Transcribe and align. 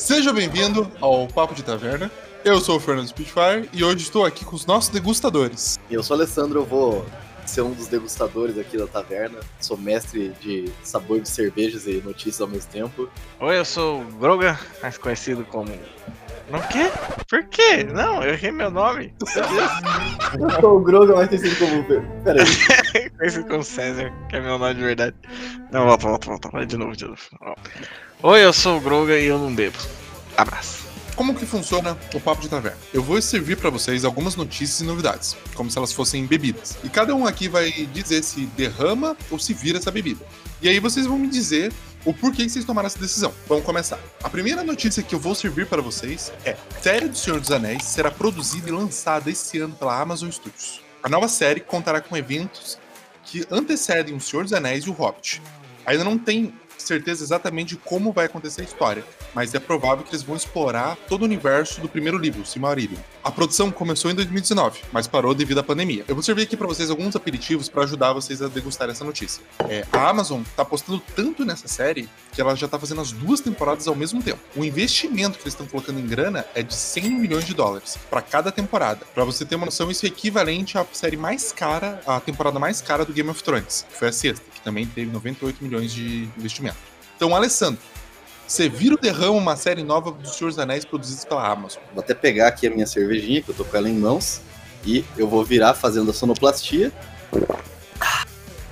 Seja 0.00 0.32
bem-vindo 0.32 0.90
ao 0.98 1.28
Papo 1.28 1.54
de 1.54 1.62
Taverna. 1.62 2.10
Eu 2.42 2.58
sou 2.58 2.78
o 2.78 2.80
Fernando 2.80 3.06
Spitfire 3.06 3.68
e 3.70 3.84
hoje 3.84 3.98
estou 3.98 4.24
aqui 4.24 4.46
com 4.46 4.56
os 4.56 4.64
nossos 4.64 4.88
degustadores. 4.88 5.78
Eu 5.90 6.02
sou 6.02 6.16
o 6.16 6.20
Alessandro, 6.20 6.60
eu 6.60 6.64
vou 6.64 7.04
ser 7.44 7.60
um 7.60 7.72
dos 7.72 7.86
degustadores 7.86 8.56
aqui 8.56 8.78
da 8.78 8.86
taverna. 8.86 9.38
Sou 9.60 9.76
mestre 9.76 10.30
de 10.40 10.72
sabor 10.82 11.20
de 11.20 11.28
cervejas 11.28 11.86
e 11.86 12.00
notícias 12.02 12.40
ao 12.40 12.48
mesmo 12.48 12.70
tempo. 12.72 13.10
Oi, 13.40 13.58
eu 13.58 13.64
sou 13.64 14.00
o 14.00 14.04
Groga, 14.12 14.58
mais 14.82 14.96
conhecido 14.96 15.44
como. 15.44 15.70
Não 16.50 16.60
quê? 16.62 16.90
Por 17.28 17.44
quê? 17.44 17.84
Não, 17.84 18.24
eu 18.24 18.32
errei 18.32 18.50
meu 18.50 18.70
nome. 18.70 19.12
Eu 20.40 20.60
sou 20.60 20.76
o 20.78 20.80
Groga, 20.80 21.14
mais 21.14 21.28
conhecido 21.28 21.56
como. 21.58 21.84
Pera 22.24 22.42
conhecido 23.20 23.46
como 23.46 23.62
César, 23.62 24.10
que 24.30 24.36
é 24.36 24.40
meu 24.40 24.58
nome 24.58 24.74
de 24.74 24.80
verdade. 24.80 25.14
Não, 25.70 25.84
volta, 25.84 26.08
volta, 26.08 26.26
volta. 26.26 26.48
Vai 26.48 26.64
de 26.64 26.76
novo, 26.78 26.96
de 26.96 27.04
novo. 27.04 27.20
Oi, 28.22 28.44
eu 28.44 28.52
sou 28.52 28.78
o 28.78 28.80
Groga 28.80 29.18
e 29.18 29.26
eu 29.26 29.38
não 29.38 29.54
bebo. 29.54 29.76
Abraço. 30.38 30.88
Como 31.14 31.34
que 31.34 31.44
funciona 31.44 31.98
o 32.14 32.20
Papo 32.20 32.40
de 32.40 32.48
Taverna? 32.48 32.78
Eu 32.94 33.02
vou 33.02 33.20
servir 33.20 33.58
para 33.58 33.68
vocês 33.68 34.06
algumas 34.06 34.36
notícias 34.36 34.80
e 34.80 34.84
novidades, 34.84 35.36
como 35.54 35.70
se 35.70 35.76
elas 35.76 35.92
fossem 35.92 36.24
bebidas. 36.24 36.78
E 36.82 36.88
cada 36.88 37.14
um 37.14 37.26
aqui 37.26 37.46
vai 37.46 37.70
dizer 37.92 38.22
se 38.24 38.46
derrama 38.46 39.14
ou 39.30 39.38
se 39.38 39.52
vira 39.52 39.76
essa 39.76 39.90
bebida. 39.90 40.24
E 40.62 40.68
aí 40.68 40.80
vocês 40.80 41.06
vão 41.06 41.18
me 41.18 41.28
dizer 41.28 41.70
o 42.06 42.14
porquê 42.14 42.44
que 42.44 42.48
vocês 42.48 42.64
tomaram 42.64 42.86
essa 42.86 42.98
decisão. 42.98 43.34
Vamos 43.46 43.66
começar. 43.66 43.98
A 44.24 44.30
primeira 44.30 44.64
notícia 44.64 45.02
que 45.02 45.14
eu 45.14 45.18
vou 45.18 45.34
servir 45.34 45.66
para 45.66 45.82
vocês 45.82 46.32
é: 46.42 46.56
série 46.80 47.06
do 47.06 47.18
Senhor 47.18 47.38
dos 47.38 47.50
Anéis 47.50 47.84
será 47.84 48.10
produzida 48.10 48.70
e 48.70 48.72
lançada 48.72 49.30
esse 49.30 49.58
ano 49.58 49.74
pela 49.74 50.00
Amazon 50.00 50.30
Studios. 50.30 50.80
A 51.02 51.08
nova 51.10 51.28
série 51.28 51.60
contará 51.60 52.00
com 52.00 52.16
eventos 52.16 52.78
que 53.30 53.46
antecedem 53.48 54.14
o 54.14 54.20
Senhor 54.20 54.42
dos 54.42 54.52
Anéis 54.52 54.84
e 54.84 54.90
o 54.90 54.92
Hobbit. 54.92 55.40
Ainda 55.86 56.02
não 56.02 56.18
tem 56.18 56.52
certeza 56.82 57.22
exatamente 57.22 57.70
de 57.70 57.76
como 57.76 58.12
vai 58.12 58.26
acontecer 58.26 58.62
a 58.62 58.64
história, 58.64 59.04
mas 59.34 59.54
é 59.54 59.58
provável 59.58 60.04
que 60.04 60.10
eles 60.10 60.22
vão 60.22 60.36
explorar 60.36 60.96
todo 61.08 61.22
o 61.22 61.24
universo 61.24 61.80
do 61.80 61.88
primeiro 61.88 62.18
livro, 62.18 62.44
Silmarillion. 62.44 62.98
A 63.22 63.30
produção 63.30 63.70
começou 63.70 64.10
em 64.10 64.14
2019, 64.14 64.80
mas 64.92 65.06
parou 65.06 65.34
devido 65.34 65.58
à 65.58 65.62
pandemia. 65.62 66.04
Eu 66.08 66.14
vou 66.14 66.22
servir 66.22 66.42
aqui 66.42 66.56
para 66.56 66.66
vocês 66.66 66.90
alguns 66.90 67.14
aperitivos 67.14 67.68
para 67.68 67.84
ajudar 67.84 68.12
vocês 68.12 68.40
a 68.40 68.48
degustar 68.48 68.88
essa 68.88 69.04
notícia. 69.04 69.42
É, 69.68 69.86
a 69.92 70.08
Amazon 70.08 70.42
tá 70.56 70.62
apostando 70.62 71.02
tanto 71.14 71.44
nessa 71.44 71.68
série 71.68 72.08
que 72.32 72.40
ela 72.40 72.54
já 72.54 72.66
tá 72.66 72.78
fazendo 72.78 73.00
as 73.00 73.12
duas 73.12 73.40
temporadas 73.40 73.86
ao 73.86 73.94
mesmo 73.94 74.22
tempo. 74.22 74.40
O 74.56 74.64
investimento 74.64 75.38
que 75.38 75.44
eles 75.44 75.54
estão 75.54 75.66
colocando 75.66 76.00
em 76.00 76.06
grana 76.06 76.46
é 76.54 76.62
de 76.62 76.74
100 76.74 77.10
milhões 77.10 77.44
de 77.44 77.54
dólares 77.54 77.98
para 78.08 78.22
cada 78.22 78.50
temporada. 78.50 79.04
Para 79.14 79.24
você 79.24 79.44
ter 79.44 79.56
uma 79.56 79.66
noção, 79.66 79.90
isso 79.90 80.06
é 80.06 80.08
equivalente 80.08 80.78
à 80.78 80.86
série 80.92 81.16
mais 81.16 81.52
cara, 81.52 82.00
a 82.06 82.20
temporada 82.20 82.58
mais 82.58 82.80
cara 82.80 83.04
do 83.04 83.12
Game 83.12 83.28
of 83.28 83.42
Thrones, 83.42 83.86
que 83.90 83.98
foi 83.98 84.08
a 84.08 84.12
sexta, 84.12 84.44
que 84.60 84.64
também 84.64 84.86
teve 84.86 85.10
98 85.10 85.64
milhões 85.64 85.92
de 85.92 86.28
investimento. 86.36 86.76
Então, 87.16 87.34
Alessandro, 87.34 87.80
você 88.46 88.68
vira 88.68 88.94
o 88.94 88.98
derrama 88.98 89.32
uma 89.32 89.56
série 89.56 89.82
nova 89.82 90.10
dos 90.10 90.36
Senhor 90.36 90.50
dos 90.50 90.58
Anéis 90.58 90.84
produzidos 90.84 91.24
pela 91.24 91.46
Amazon. 91.46 91.82
Vou 91.94 92.02
até 92.02 92.14
pegar 92.14 92.48
aqui 92.48 92.66
a 92.66 92.70
minha 92.70 92.86
cervejinha, 92.86 93.42
que 93.42 93.50
eu 93.50 93.54
tô 93.54 93.64
com 93.64 93.76
ela 93.76 93.88
em 93.88 93.94
mãos, 93.94 94.40
e 94.84 95.04
eu 95.16 95.28
vou 95.28 95.44
virar 95.44 95.74
fazendo 95.74 96.10
a 96.10 96.14
sonoplastia. 96.14 96.92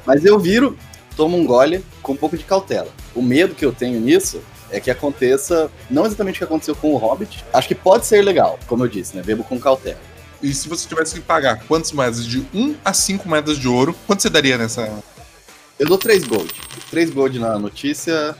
Mas 0.04 0.24
eu 0.24 0.38
viro, 0.38 0.76
tomo 1.16 1.36
um 1.36 1.44
gole 1.44 1.84
com 2.02 2.12
um 2.12 2.16
pouco 2.16 2.36
de 2.36 2.44
cautela. 2.44 2.90
O 3.14 3.22
medo 3.22 3.54
que 3.54 3.64
eu 3.64 3.72
tenho 3.72 4.00
nisso 4.00 4.42
é 4.70 4.80
que 4.80 4.90
aconteça, 4.90 5.70
não 5.90 6.04
exatamente 6.04 6.36
o 6.36 6.38
que 6.38 6.44
aconteceu 6.44 6.74
com 6.74 6.92
o 6.92 6.96
Hobbit. 6.96 7.44
Acho 7.52 7.68
que 7.68 7.74
pode 7.74 8.06
ser 8.06 8.22
legal, 8.22 8.58
como 8.66 8.84
eu 8.84 8.88
disse, 8.88 9.16
né? 9.16 9.22
Bebo 9.22 9.44
com 9.44 9.58
cautela. 9.58 10.00
E 10.42 10.54
se 10.54 10.68
você 10.68 10.88
tivesse 10.88 11.14
que 11.14 11.20
pagar 11.20 11.64
quantas 11.66 11.92
moedas? 11.92 12.24
De 12.24 12.46
1 12.54 12.76
a 12.84 12.92
5 12.92 13.28
moedas 13.28 13.58
de 13.58 13.66
ouro, 13.66 13.94
quanto 14.06 14.22
você 14.22 14.30
daria 14.30 14.56
nessa? 14.56 15.02
Eu 15.78 15.86
dou 15.86 15.98
3 15.98 16.24
gold. 16.24 16.52
3 16.90 17.10
gold 17.10 17.38
na 17.38 17.58
notícia, 17.58 18.36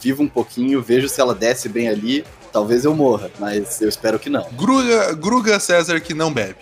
vivo 0.00 0.22
um 0.22 0.28
pouquinho, 0.28 0.82
vejo 0.82 1.08
se 1.08 1.20
ela 1.20 1.34
desce 1.34 1.68
bem 1.68 1.88
ali. 1.88 2.24
Talvez 2.52 2.84
eu 2.84 2.94
morra, 2.94 3.30
mas 3.38 3.80
eu 3.80 3.88
espero 3.88 4.18
que 4.18 4.28
não. 4.28 4.46
Gruga, 4.52 5.14
Gruga 5.14 5.58
César 5.58 5.98
que 6.00 6.12
não 6.12 6.32
bebe. 6.32 6.56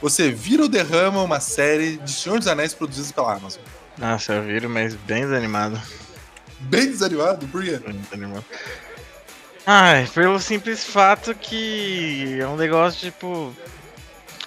Você 0.00 0.30
vira 0.30 0.62
ou 0.62 0.68
derrama 0.68 1.22
uma 1.22 1.40
série 1.40 1.96
de 1.96 2.12
Senhor 2.12 2.38
dos 2.38 2.46
Anéis 2.46 2.72
produzidos 2.72 3.10
pela 3.10 3.34
Amazon. 3.34 3.60
Nossa, 3.96 4.34
eu 4.34 4.44
viro, 4.44 4.70
mas 4.70 4.94
bem 4.94 5.22
desanimado. 5.22 5.80
Bem 6.60 6.86
desanimado? 6.86 7.48
Por 7.48 7.64
quê? 7.64 7.80
Bem 7.84 7.96
desanimado. 7.96 8.44
Ai, 9.66 10.08
pelo 10.14 10.38
simples 10.38 10.84
fato 10.84 11.34
que 11.34 12.38
é 12.40 12.46
um 12.46 12.56
negócio 12.56 13.00
tipo. 13.00 13.52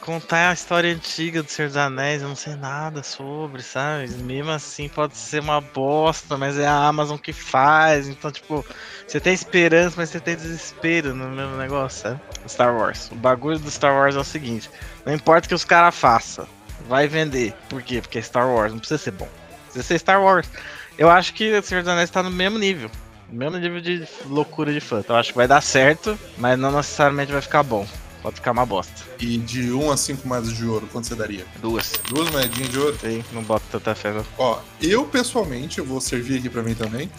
Contar 0.01 0.49
a 0.49 0.53
história 0.53 0.91
antiga 0.91 1.43
do 1.43 1.49
Senhor 1.49 1.67
dos 1.67 1.77
Anéis, 1.77 2.23
eu 2.23 2.27
não 2.27 2.35
sei 2.35 2.55
nada 2.55 3.03
sobre, 3.03 3.61
sabe? 3.61 4.09
Mesmo 4.23 4.49
assim 4.49 4.89
pode 4.89 5.15
ser 5.15 5.41
uma 5.41 5.61
bosta, 5.61 6.35
mas 6.37 6.57
é 6.57 6.65
a 6.65 6.87
Amazon 6.87 7.17
que 7.17 7.31
faz, 7.31 8.07
então, 8.07 8.31
tipo, 8.31 8.65
você 9.07 9.19
tem 9.19 9.31
esperança, 9.31 9.95
mas 9.97 10.09
você 10.09 10.19
tem 10.19 10.35
desespero 10.35 11.13
no 11.13 11.29
mesmo 11.29 11.55
negócio, 11.55 12.01
sabe? 12.01 12.19
Star 12.47 12.75
Wars. 12.75 13.11
O 13.11 13.15
bagulho 13.15 13.59
do 13.59 13.69
Star 13.69 13.93
Wars 13.93 14.15
é 14.15 14.19
o 14.19 14.23
seguinte: 14.23 14.71
não 15.05 15.13
importa 15.13 15.45
o 15.45 15.49
que 15.49 15.55
os 15.55 15.63
caras 15.63 15.95
façam, 15.95 16.47
vai 16.89 17.07
vender. 17.07 17.53
Por 17.69 17.83
quê? 17.83 18.01
Porque 18.01 18.17
é 18.17 18.21
Star 18.23 18.49
Wars, 18.49 18.71
não 18.71 18.79
precisa 18.79 18.97
ser 18.97 19.11
bom. 19.11 19.29
Precisa 19.65 19.83
ser 19.83 19.99
Star 19.99 20.19
Wars. 20.19 20.49
Eu 20.97 21.11
acho 21.11 21.31
que 21.35 21.53
o 21.53 21.61
Senhor 21.61 21.83
dos 21.83 21.91
Anéis 21.91 22.09
tá 22.09 22.23
no 22.23 22.31
mesmo 22.31 22.57
nível. 22.57 22.89
Mesmo 23.29 23.57
nível 23.57 23.79
de 23.79 24.07
loucura 24.25 24.73
de 24.73 24.79
fã. 24.79 24.99
Então 24.99 25.15
acho 25.15 25.29
que 25.29 25.37
vai 25.37 25.47
dar 25.47 25.61
certo, 25.61 26.17
mas 26.37 26.57
não 26.57 26.71
necessariamente 26.71 27.31
vai 27.31 27.41
ficar 27.41 27.61
bom. 27.61 27.87
Pode 28.21 28.35
ficar 28.35 28.51
uma 28.51 28.65
bosta. 28.65 28.93
E 29.19 29.37
de 29.37 29.71
1 29.71 29.91
a 29.91 29.97
5 29.97 30.27
moedas 30.27 30.53
de 30.53 30.65
ouro, 30.65 30.87
quanto 30.91 31.07
você 31.07 31.15
daria? 31.15 31.45
Duas. 31.59 31.93
Duas 32.07 32.29
moedinhas 32.29 32.69
de 32.69 32.79
ouro? 32.79 32.97
Sei, 32.99 33.25
não 33.31 33.43
boto 33.43 33.65
tanta 33.71 33.95
fé. 33.95 34.11
Não. 34.11 34.25
Ó, 34.37 34.59
eu 34.81 35.05
pessoalmente, 35.05 35.79
eu 35.79 35.85
vou 35.85 35.99
servir 35.99 36.37
aqui 36.37 36.49
pra 36.49 36.61
mim 36.61 36.75
também. 36.75 37.11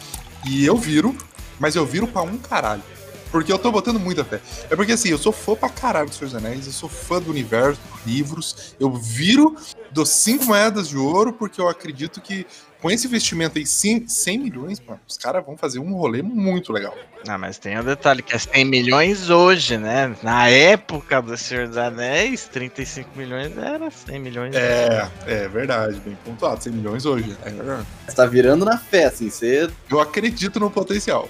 E 0.45 0.65
eu 0.65 0.77
viro, 0.77 1.15
mas 1.59 1.75
eu 1.75 1.85
viro 1.85 2.07
pra 2.07 2.21
um 2.21 2.37
caralho. 2.37 2.83
Porque 3.31 3.51
eu 3.51 3.57
tô 3.57 3.71
botando 3.71 3.99
muita 3.99 4.23
fé. 4.23 4.39
É 4.69 4.75
porque 4.75 4.91
assim, 4.91 5.09
eu 5.09 5.17
sou 5.17 5.31
fã 5.31 5.55
pra 5.55 5.67
caralho 5.67 6.07
dos 6.07 6.17
Seus 6.17 6.35
Anéis, 6.35 6.67
eu 6.67 6.71
sou 6.71 6.87
fã 6.87 7.19
do 7.19 7.31
universo, 7.31 7.81
dos 7.91 8.05
livros. 8.05 8.75
Eu 8.79 8.93
viro 8.93 9.57
dos 9.91 10.09
5 10.09 10.45
moedas 10.45 10.87
de 10.87 10.97
ouro 10.97 11.33
porque 11.33 11.59
eu 11.59 11.67
acredito 11.67 12.21
que 12.21 12.45
com 12.83 12.91
esse 12.91 13.07
investimento 13.07 13.57
aí, 13.57 13.65
100 13.65 14.37
milhões, 14.37 14.77
mano, 14.85 14.99
os 15.07 15.17
caras 15.17 15.45
vão 15.45 15.55
fazer 15.55 15.79
um 15.79 15.93
rolê 15.93 16.21
muito 16.21 16.73
legal. 16.73 16.93
Ah, 17.25 17.37
mas 17.37 17.57
tem 17.57 17.79
um 17.79 17.83
detalhe 17.83 18.21
que 18.21 18.35
é 18.35 18.37
100 18.37 18.65
milhões 18.65 19.29
hoje, 19.29 19.77
né? 19.77 20.13
Na 20.21 20.49
época 20.49 21.21
do 21.21 21.37
Senhor 21.37 21.65
dos 21.65 21.77
Anéis, 21.77 22.45
35 22.49 23.09
milhões 23.17 23.57
era 23.57 23.89
100 23.89 24.19
milhões. 24.19 24.53
É, 24.53 25.07
é 25.25 25.47
verdade, 25.47 25.97
bem 26.01 26.17
pontuado. 26.25 26.61
100 26.61 26.73
milhões 26.73 27.05
hoje. 27.05 27.37
É 27.45 27.51
verdade. 27.51 27.87
Você 28.05 28.15
tá 28.17 28.25
virando 28.25 28.65
na 28.65 28.77
fé, 28.77 29.05
assim, 29.05 29.29
você 29.29 29.69
Eu 29.89 30.01
acredito 30.01 30.59
no 30.59 30.69
potencial. 30.69 31.29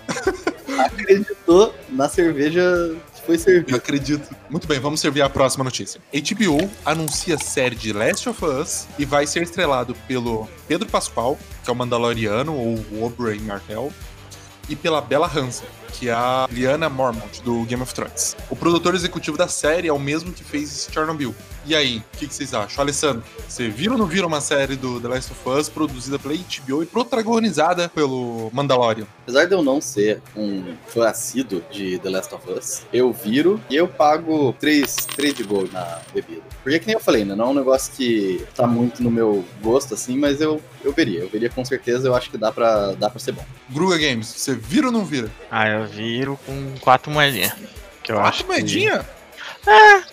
acreditou 0.80 1.72
na 1.88 2.09
cerveja 2.09 2.96
foi 3.25 3.35
Eu 3.35 3.39
servida. 3.39 3.78
acredito. 3.78 4.35
Muito 4.50 4.67
bem, 4.67 4.79
vamos 4.79 5.00
servir 5.00 5.22
a 5.22 5.29
próxima 5.29 5.63
notícia. 5.63 6.01
HBO 6.13 6.69
anuncia 6.85 7.38
série 7.38 7.75
de 7.75 7.94
Last 7.94 8.28
of 8.29 8.44
Us 8.45 8.88
e 9.00 9.06
vai 9.06 9.25
ser 9.28 9.41
estrelado 9.44 9.95
pelo 10.07 10.47
Pedro 10.67 10.88
Pascal, 10.89 11.38
que 11.63 11.69
é 11.69 11.73
o 11.73 11.75
Mandaloriano, 11.75 12.53
ou 12.53 12.75
o 12.91 13.03
Oberyn 13.03 13.41
Martell, 13.41 13.91
e 14.69 14.75
pela 14.75 15.01
Bella 15.01 15.28
Hansen, 15.33 15.67
que 15.94 16.09
é 16.09 16.14
a 16.14 16.48
Liana 16.52 16.90
Mormont, 16.90 17.42
do 17.44 17.64
Game 17.64 17.81
of 17.81 17.94
Thrones. 17.94 18.36
O 18.50 18.56
produtor 18.56 18.96
executivo 18.96 19.38
da 19.38 19.48
série 19.48 19.88
é 19.88 19.94
o 19.94 20.00
mesmo 20.00 20.34
que 20.34 20.44
fez 20.44 20.90
Chernobyl. 20.92 21.34
E 21.66 21.74
aí, 21.74 22.00
o 22.14 22.18
que, 22.18 22.28
que 22.28 22.36
vocês 22.36 22.54
acham? 22.54 22.81
Alessandro, 22.81 23.24
você 23.48 23.70
viram 23.70 23.94
ou 23.94 24.00
não 24.00 24.06
viram 24.06 24.28
uma 24.28 24.42
série 24.42 24.76
do 24.76 25.00
The 25.00 25.08
Last 25.08 25.31
of 25.31 25.50
Us 25.50 25.70
produzida 25.70 26.20
pela 26.20 26.34
HBO 26.34 26.84
e 26.84 26.86
protagonizada 26.86 27.88
pelo 27.88 28.50
Mandalorian? 28.52 29.06
Apesar 29.22 29.46
de 29.46 29.54
eu 29.54 29.64
não 29.64 29.80
ser 29.80 30.22
um 30.36 30.76
fã 30.88 31.08
assíduo 31.08 31.64
de 31.72 31.98
The 32.00 32.10
Last 32.10 32.36
of 32.36 32.52
Us, 32.52 32.81
eu 32.92 33.14
viro 33.14 33.62
e 33.70 33.78
eu 33.78 33.88
pago 33.88 34.54
3, 34.60 34.94
3 35.16 35.34
de 35.34 35.44
gold 35.44 35.72
na 35.72 36.00
bebida. 36.14 36.42
Porque 36.62 36.80
que 36.80 36.88
nem 36.88 36.96
eu 36.96 37.00
falei, 37.00 37.24
né? 37.24 37.34
Não 37.34 37.46
é 37.46 37.50
um 37.50 37.54
negócio 37.54 37.94
que 37.94 38.46
tá 38.54 38.68
muito 38.68 39.02
no 39.02 39.10
meu 39.10 39.46
gosto, 39.62 39.94
assim, 39.94 40.18
mas 40.18 40.42
eu, 40.42 40.62
eu 40.84 40.92
veria. 40.92 41.22
Eu 41.22 41.30
veria 41.30 41.50
com 41.50 41.64
certeza, 41.64 42.08
eu 42.08 42.16
acho 42.16 42.30
que 42.30 42.38
dá 42.38 42.52
pra, 42.52 42.92
dá 42.94 43.10
pra 43.10 43.20
ser 43.20 43.31
bom. 43.31 43.46
Gruga 43.70 43.98
Games, 43.98 44.28
você 44.28 44.54
vira 44.54 44.88
ou 44.88 44.92
não 44.92 45.06
vira? 45.06 45.31
Ah, 45.50 45.69
eu 45.69 45.82
viro 45.85 46.39
com 46.45 46.75
quatro 46.80 47.12
moedinhas. 47.12 47.53
Que 48.03 48.12
eu 48.12 48.19
acho 48.19 48.44
Quatro 48.44 48.45
que- 48.45 48.51
moedinha? 48.51 49.06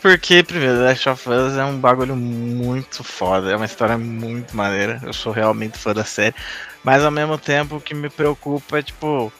Porque, 0.01 0.43
primeiro, 0.45 0.77
The 0.79 0.85
Last 0.85 1.09
of 1.09 1.29
Us 1.29 1.57
é 1.57 1.65
um 1.65 1.77
bagulho 1.79 2.15
muito 2.17 3.03
foda, 3.03 3.51
é 3.51 3.57
uma 3.57 3.65
história 3.67 3.99
muito 3.99 4.57
maneira. 4.57 5.01
Eu 5.03 5.13
sou 5.13 5.33
realmente 5.33 5.77
fã 5.77 5.93
da 5.93 6.05
série. 6.05 6.35
Mas 6.85 7.03
ao 7.05 7.11
mesmo 7.11 7.37
tempo, 7.37 7.77
o 7.77 7.81
que 7.81 7.93
me 7.95 8.09
preocupa 8.09 8.79
é, 8.79 8.83
tipo, 8.83 9.33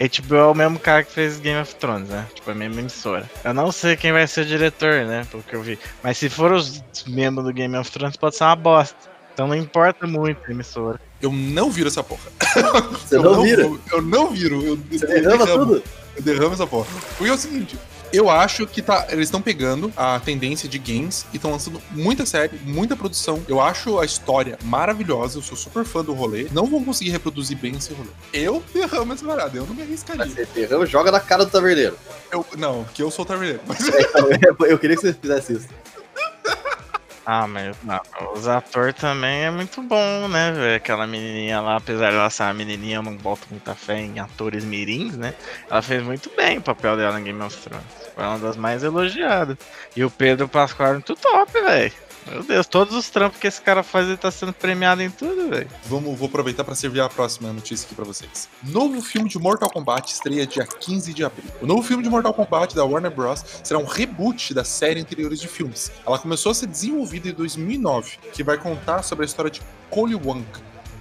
HBO 0.00 0.34
é 0.36 0.46
o 0.46 0.54
mesmo 0.54 0.78
cara 0.78 1.04
que 1.04 1.12
fez 1.12 1.38
Game 1.38 1.60
of 1.60 1.74
Thrones, 1.74 2.08
né? 2.08 2.26
Tipo, 2.34 2.50
a 2.50 2.54
mesma 2.54 2.80
emissora. 2.80 3.30
Eu 3.44 3.52
não 3.52 3.70
sei 3.70 3.96
quem 3.96 4.12
vai 4.12 4.26
ser 4.26 4.40
o 4.42 4.46
diretor, 4.46 5.04
né? 5.04 5.26
Pelo 5.30 5.42
que 5.42 5.54
eu 5.54 5.62
vi. 5.62 5.78
Mas 6.02 6.16
se 6.16 6.30
for 6.30 6.52
os 6.52 6.82
membros 7.06 7.44
do 7.44 7.52
Game 7.52 7.76
of 7.76 7.90
Thrones, 7.90 8.16
pode 8.16 8.36
ser 8.36 8.44
uma 8.44 8.56
bosta. 8.56 8.96
Então 9.34 9.46
não 9.46 9.54
importa 9.54 10.06
muito 10.06 10.40
a 10.48 10.50
emissora. 10.50 10.98
Eu 11.22 11.32
não 11.32 11.70
viro 11.70 11.88
essa 11.88 12.02
porra. 12.02 12.22
Você 13.04 13.16
eu 13.16 13.22
não 13.22 13.42
vira? 13.42 13.68
vou- 13.68 13.78
Eu 13.92 14.02
não 14.02 14.30
viro. 14.30 14.62
Eu, 14.64 14.76
Você 14.90 15.04
eu 15.04 15.08
derrama 15.08 15.44
derramo, 15.44 15.66
tudo? 15.66 15.82
Eu 16.16 16.22
derramo 16.22 16.54
essa 16.54 16.66
porra. 16.66 16.86
Porque 17.16 17.30
é 17.30 17.34
o 17.34 17.38
seguinte, 17.38 17.76
Eu 18.12 18.28
acho 18.28 18.66
que 18.66 18.82
tá, 18.82 19.06
eles 19.10 19.28
estão 19.28 19.40
pegando 19.40 19.92
a 19.96 20.18
tendência 20.18 20.68
de 20.68 20.80
games 20.80 21.24
e 21.32 21.36
estão 21.36 21.52
lançando 21.52 21.80
muita 21.92 22.26
série, 22.26 22.58
muita 22.64 22.96
produção. 22.96 23.40
Eu 23.46 23.60
acho 23.60 24.00
a 24.00 24.04
história 24.04 24.58
maravilhosa, 24.64 25.38
eu 25.38 25.42
sou 25.42 25.56
super 25.56 25.84
fã 25.84 26.02
do 26.02 26.12
rolê. 26.12 26.48
Não 26.50 26.66
vão 26.66 26.82
conseguir 26.82 27.10
reproduzir 27.10 27.56
bem 27.56 27.76
esse 27.76 27.92
rolê. 27.92 28.10
Eu 28.32 28.64
derramo 28.74 29.12
essa 29.12 29.24
parada, 29.24 29.56
eu 29.56 29.64
não 29.64 29.74
me 29.76 29.82
arriscaria. 29.82 30.26
Você 30.26 30.44
derrama, 30.52 30.86
joga 30.86 31.12
na 31.12 31.20
cara 31.20 31.44
do 31.44 31.50
taverneiro. 31.52 31.96
Eu, 32.32 32.44
não, 32.58 32.84
que 32.92 33.00
eu 33.00 33.12
sou 33.12 33.24
o 33.24 33.28
taverneiro. 33.28 33.60
Mas 33.64 33.78
eu 34.68 34.76
queria 34.78 34.96
que 34.96 35.02
você 35.02 35.12
fizesse 35.12 35.52
isso. 35.52 35.68
Ah, 37.24 37.46
mas 37.46 37.76
não, 37.82 38.00
os 38.34 38.48
atores 38.48 38.94
também 38.94 39.44
é 39.44 39.50
muito 39.50 39.82
bom, 39.82 40.26
né, 40.28 40.52
velho? 40.52 40.76
Aquela 40.76 41.06
menininha 41.06 41.60
lá, 41.60 41.76
apesar 41.76 42.10
de 42.10 42.16
ela 42.16 42.30
ser 42.30 42.44
uma 42.44 42.54
menininha, 42.54 42.96
eu 42.96 43.02
não 43.02 43.16
boto 43.16 43.46
muita 43.50 43.74
fé 43.74 44.00
em 44.00 44.18
atores 44.18 44.64
mirins, 44.64 45.16
né? 45.16 45.34
Ela 45.70 45.82
fez 45.82 46.02
muito 46.02 46.30
bem 46.34 46.58
o 46.58 46.62
papel 46.62 46.96
dela 46.96 47.20
em 47.20 47.24
Game 47.24 47.40
of 47.42 47.56
Thrones. 47.58 47.86
Foi 48.14 48.24
uma 48.24 48.38
das 48.38 48.56
mais 48.56 48.82
elogiadas. 48.82 49.56
E 49.94 50.02
o 50.02 50.10
Pedro 50.10 50.48
Pascoal 50.48 50.90
é 50.90 50.92
muito 50.94 51.14
top, 51.14 51.52
velho. 51.52 51.92
Meu 52.30 52.44
Deus, 52.44 52.66
todos 52.66 52.94
os 52.94 53.10
trampos 53.10 53.40
que 53.40 53.48
esse 53.48 53.60
cara 53.60 53.82
faz, 53.82 54.06
ele 54.06 54.16
tá 54.16 54.30
sendo 54.30 54.52
premiado 54.52 55.02
em 55.02 55.10
tudo, 55.10 55.48
velho. 55.48 55.68
Vamos, 55.86 56.16
vou 56.16 56.28
aproveitar 56.28 56.62
para 56.62 56.76
servir 56.76 57.00
a 57.00 57.08
próxima 57.08 57.52
notícia 57.52 57.84
aqui 57.84 57.94
para 57.94 58.04
vocês. 58.04 58.48
Novo 58.62 59.02
filme 59.02 59.28
de 59.28 59.36
Mortal 59.36 59.68
Kombat 59.68 60.12
estreia 60.12 60.46
dia 60.46 60.64
15 60.64 61.12
de 61.12 61.24
abril. 61.24 61.50
O 61.60 61.66
novo 61.66 61.82
filme 61.82 62.04
de 62.04 62.08
Mortal 62.08 62.32
Kombat 62.32 62.76
da 62.76 62.84
Warner 62.84 63.10
Bros. 63.10 63.44
será 63.64 63.80
um 63.80 63.84
reboot 63.84 64.54
da 64.54 64.62
série 64.62 65.00
anteriores 65.00 65.40
de 65.40 65.48
filmes. 65.48 65.90
Ela 66.06 66.20
começou 66.20 66.52
a 66.52 66.54
ser 66.54 66.66
desenvolvida 66.66 67.28
em 67.28 67.32
2009, 67.32 68.18
que 68.32 68.44
vai 68.44 68.56
contar 68.56 69.02
sobre 69.02 69.24
a 69.24 69.26
história 69.26 69.50
de 69.50 69.60
Cole 69.90 70.14
Wong, 70.14 70.46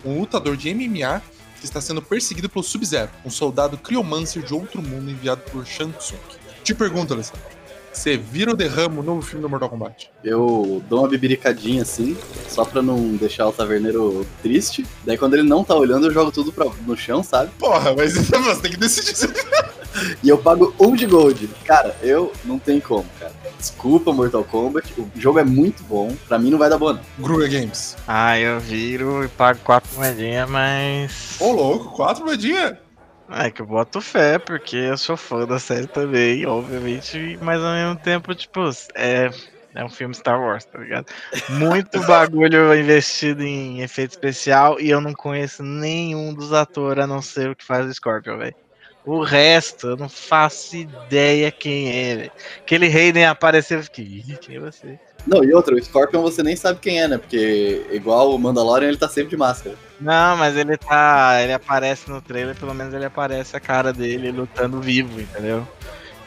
um 0.03 0.19
lutador 0.19 0.57
de 0.57 0.73
MMA 0.73 1.21
que 1.59 1.65
está 1.65 1.79
sendo 1.79 2.01
perseguido 2.01 2.49
pelo 2.49 2.63
Sub-Zero, 2.63 3.11
um 3.23 3.29
soldado 3.29 3.77
criomancer 3.77 4.41
de 4.41 4.53
outro 4.53 4.81
mundo 4.81 5.11
enviado 5.11 5.41
por 5.51 5.65
Shang 5.65 5.93
Tsung. 5.97 6.17
Te 6.63 6.73
pergunto, 6.73 7.13
Alessandro. 7.13 7.58
Você 7.91 8.17
vira 8.17 8.51
o 8.53 9.03
novo 9.03 9.21
filme 9.21 9.41
do 9.41 9.49
Mortal 9.49 9.69
Kombat? 9.69 10.11
Eu 10.23 10.81
dou 10.87 10.99
uma 10.99 11.07
bibiricadinha 11.07 11.81
assim, 11.81 12.17
só 12.47 12.63
pra 12.63 12.81
não 12.81 13.15
deixar 13.15 13.47
o 13.47 13.51
taverneiro 13.51 14.25
triste. 14.41 14.85
Daí 15.03 15.17
quando 15.17 15.33
ele 15.33 15.43
não 15.43 15.63
tá 15.63 15.75
olhando, 15.75 16.07
eu 16.07 16.13
jogo 16.13 16.31
tudo 16.31 16.51
pra, 16.51 16.65
no 16.85 16.95
chão, 16.95 17.23
sabe? 17.23 17.51
Porra, 17.57 17.93
mas 17.95 18.13
você 18.29 18.61
tem 18.61 18.71
que 18.71 18.77
decidir. 18.77 19.33
e 20.23 20.29
eu 20.29 20.37
pago 20.37 20.73
um 20.79 20.95
de 20.95 21.05
gold. 21.05 21.49
Cara, 21.65 21.95
eu 22.01 22.31
não 22.45 22.59
tenho 22.59 22.81
como, 22.81 23.05
cara. 23.19 23.33
Desculpa, 23.57 24.13
Mortal 24.13 24.43
Kombat. 24.43 24.93
O 24.97 25.09
jogo 25.15 25.39
é 25.39 25.43
muito 25.43 25.83
bom. 25.83 26.15
Pra 26.27 26.37
mim 26.39 26.51
não 26.51 26.57
vai 26.57 26.69
dar 26.69 26.77
boa, 26.77 26.93
não. 26.93 27.01
Gruga 27.19 27.47
Games. 27.47 27.97
Ah, 28.07 28.39
eu 28.39 28.59
viro 28.59 29.23
e 29.23 29.27
pago 29.27 29.59
quatro 29.63 29.89
moedinhas, 29.97 30.49
mas. 30.49 31.37
Ô, 31.39 31.51
louco, 31.51 31.89
quatro 31.95 32.23
moedinhas? 32.23 32.77
É 33.31 33.51
que 33.51 33.61
eu 33.61 33.67
boto 33.67 34.01
fé, 34.01 34.39
porque 34.39 34.75
eu 34.75 34.97
sou 34.97 35.15
fã 35.15 35.45
da 35.45 35.59
série 35.59 35.87
também, 35.87 36.45
obviamente, 36.47 37.37
mas 37.41 37.61
ao 37.61 37.73
mesmo 37.73 37.99
tempo, 37.99 38.33
tipo, 38.33 38.61
é, 38.95 39.29
é 39.75 39.85
um 39.85 39.89
filme 39.89 40.15
Star 40.15 40.39
Wars, 40.41 40.65
tá 40.65 40.79
ligado? 40.79 41.05
Muito 41.47 42.01
bagulho 42.05 42.73
investido 42.73 43.43
em 43.43 43.81
efeito 43.81 44.11
especial 44.11 44.79
e 44.79 44.89
eu 44.89 44.99
não 44.99 45.13
conheço 45.13 45.61
nenhum 45.63 46.33
dos 46.33 46.51
atores 46.53 47.03
a 47.03 47.07
não 47.07 47.21
ser 47.21 47.51
o 47.51 47.55
que 47.55 47.63
faz 47.63 47.85
o 47.85 47.93
Scorpion, 47.93 48.37
velho. 48.39 48.55
O 49.03 49.23
resto, 49.23 49.87
eu 49.89 49.97
não 49.97 50.09
faço 50.09 50.75
ideia 50.75 51.51
quem 51.51 51.89
é, 52.11 52.15
velho. 52.17 52.31
Aquele 52.61 52.87
rei 52.87 53.11
nem 53.13 53.25
apareceu, 53.25 53.77
eu 53.79 53.83
fiquei, 53.83 54.37
quem 54.39 54.55
é 54.55 54.59
você? 54.59 54.99
Não, 55.27 55.43
e 55.43 55.53
outro, 55.53 55.75
o 55.75 55.83
Scorpion 55.83 56.21
você 56.21 56.41
nem 56.41 56.55
sabe 56.55 56.79
quem 56.79 57.01
é, 57.01 57.07
né? 57.07 57.17
Porque 57.17 57.85
igual 57.91 58.33
o 58.33 58.39
Mandalorian, 58.39 58.87
ele 58.87 58.97
tá 58.97 59.07
sempre 59.07 59.31
de 59.31 59.37
máscara. 59.37 59.75
Não, 59.99 60.37
mas 60.37 60.55
ele 60.55 60.77
tá. 60.77 61.41
Ele 61.41 61.53
aparece 61.53 62.09
no 62.09 62.21
trailer, 62.21 62.55
pelo 62.55 62.73
menos 62.73 62.93
ele 62.93 63.05
aparece 63.05 63.55
a 63.55 63.59
cara 63.59 63.91
dele 63.91 64.31
lutando 64.31 64.79
vivo, 64.81 65.19
entendeu? 65.19 65.67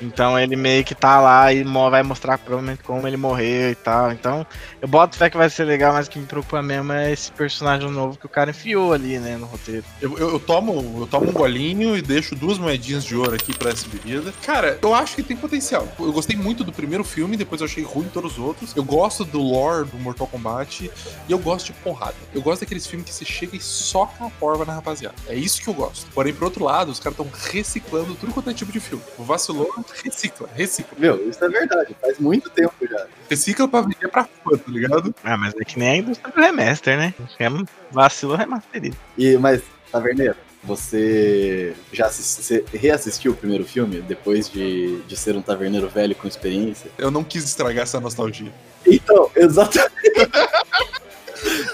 Então 0.00 0.38
ele 0.38 0.56
meio 0.56 0.84
que 0.84 0.94
tá 0.94 1.20
lá 1.20 1.52
e 1.52 1.62
vai 1.62 2.02
mostrar 2.02 2.38
provavelmente 2.38 2.82
como 2.82 3.06
ele 3.06 3.16
morreu 3.16 3.70
e 3.70 3.74
tal. 3.74 4.12
Então 4.12 4.46
eu 4.80 4.88
boto 4.88 5.16
fé 5.16 5.30
que 5.30 5.36
vai 5.36 5.48
ser 5.48 5.64
legal, 5.64 5.92
mas 5.92 6.06
o 6.06 6.10
que 6.10 6.18
me 6.18 6.26
preocupa 6.26 6.62
mesmo 6.62 6.92
é 6.92 7.12
esse 7.12 7.30
personagem 7.32 7.90
novo 7.90 8.18
que 8.18 8.26
o 8.26 8.28
cara 8.28 8.50
enfiou 8.50 8.92
ali, 8.92 9.18
né, 9.18 9.36
no 9.36 9.46
roteiro. 9.46 9.84
Eu, 10.00 10.18
eu, 10.18 10.30
eu 10.32 10.40
tomo, 10.40 11.00
eu 11.00 11.06
tomo 11.06 11.30
um 11.30 11.32
golinho 11.32 11.96
e 11.96 12.02
deixo 12.02 12.34
duas 12.34 12.58
moedinhas 12.58 13.04
de 13.04 13.16
ouro 13.16 13.34
aqui 13.34 13.56
pra 13.56 13.70
essa 13.70 13.86
bebida. 13.88 14.32
Cara, 14.42 14.78
eu 14.80 14.94
acho 14.94 15.14
que 15.16 15.22
tem 15.22 15.36
potencial. 15.36 15.88
Eu 15.98 16.12
gostei 16.12 16.36
muito 16.36 16.64
do 16.64 16.72
primeiro 16.72 17.04
filme, 17.04 17.36
depois 17.36 17.60
eu 17.60 17.66
achei 17.66 17.84
ruim 17.84 18.08
todos 18.12 18.32
os 18.32 18.38
outros. 18.38 18.76
Eu 18.76 18.84
gosto 18.84 19.24
do 19.24 19.40
lore 19.40 19.86
do 19.86 19.98
Mortal 19.98 20.26
Kombat 20.26 20.90
e 21.28 21.32
eu 21.32 21.38
gosto 21.38 21.66
de 21.66 21.72
porrada. 21.74 22.14
Eu 22.34 22.42
gosto 22.42 22.60
daqueles 22.60 22.86
filmes 22.86 23.08
que 23.08 23.14
você 23.14 23.24
chega 23.24 23.56
e 23.56 23.60
soca 23.60 24.26
a 24.26 24.30
porva 24.30 24.64
na 24.64 24.74
rapaziada. 24.74 25.14
É 25.26 25.34
isso 25.34 25.60
que 25.60 25.68
eu 25.68 25.74
gosto. 25.74 26.06
Porém, 26.12 26.32
por 26.32 26.44
outro 26.44 26.64
lado, 26.64 26.90
os 26.90 26.98
caras 26.98 27.18
estão 27.18 27.30
reciclando 27.50 28.14
tudo 28.14 28.32
quanto 28.32 28.50
é 28.50 28.54
tipo 28.54 28.72
de 28.72 28.80
filme. 28.80 29.02
Vacilou, 29.18 29.72
recicla, 30.04 30.48
recicla. 30.54 30.98
Meu, 30.98 31.28
isso 31.28 31.44
é 31.44 31.48
verdade. 31.48 31.96
Faz 32.00 32.18
muito 32.18 32.50
tempo 32.50 32.74
já. 32.88 33.06
Recicla 33.28 33.68
pra 33.68 33.80
vender 33.82 34.08
pra 34.08 34.24
fã, 34.24 34.56
tá 34.56 34.70
ligado? 34.70 35.14
Ah, 35.22 35.36
mas 35.36 35.54
é 35.54 35.64
que 35.64 35.78
nem 35.78 35.88
a 35.88 35.96
indústria 35.96 36.32
do 36.32 36.40
remaster, 36.40 36.96
né? 36.96 37.14
É 37.38 37.48
um 37.48 37.64
vacilo 37.90 38.34
remasterido. 38.36 38.96
E, 39.16 39.36
mas, 39.36 39.62
Taverneiro, 39.90 40.36
você 40.62 41.74
já 41.92 42.06
assist, 42.06 42.42
você 42.42 42.64
reassistiu 42.72 43.32
o 43.32 43.36
primeiro 43.36 43.64
filme 43.64 44.00
depois 44.00 44.48
de, 44.48 45.00
de 45.02 45.16
ser 45.16 45.36
um 45.36 45.42
taverneiro 45.42 45.88
velho 45.88 46.14
com 46.14 46.28
experiência? 46.28 46.90
Eu 46.96 47.10
não 47.10 47.24
quis 47.24 47.44
estragar 47.44 47.82
essa 47.82 48.00
nostalgia. 48.00 48.52
Então, 48.86 49.30
exatamente. 49.36 49.90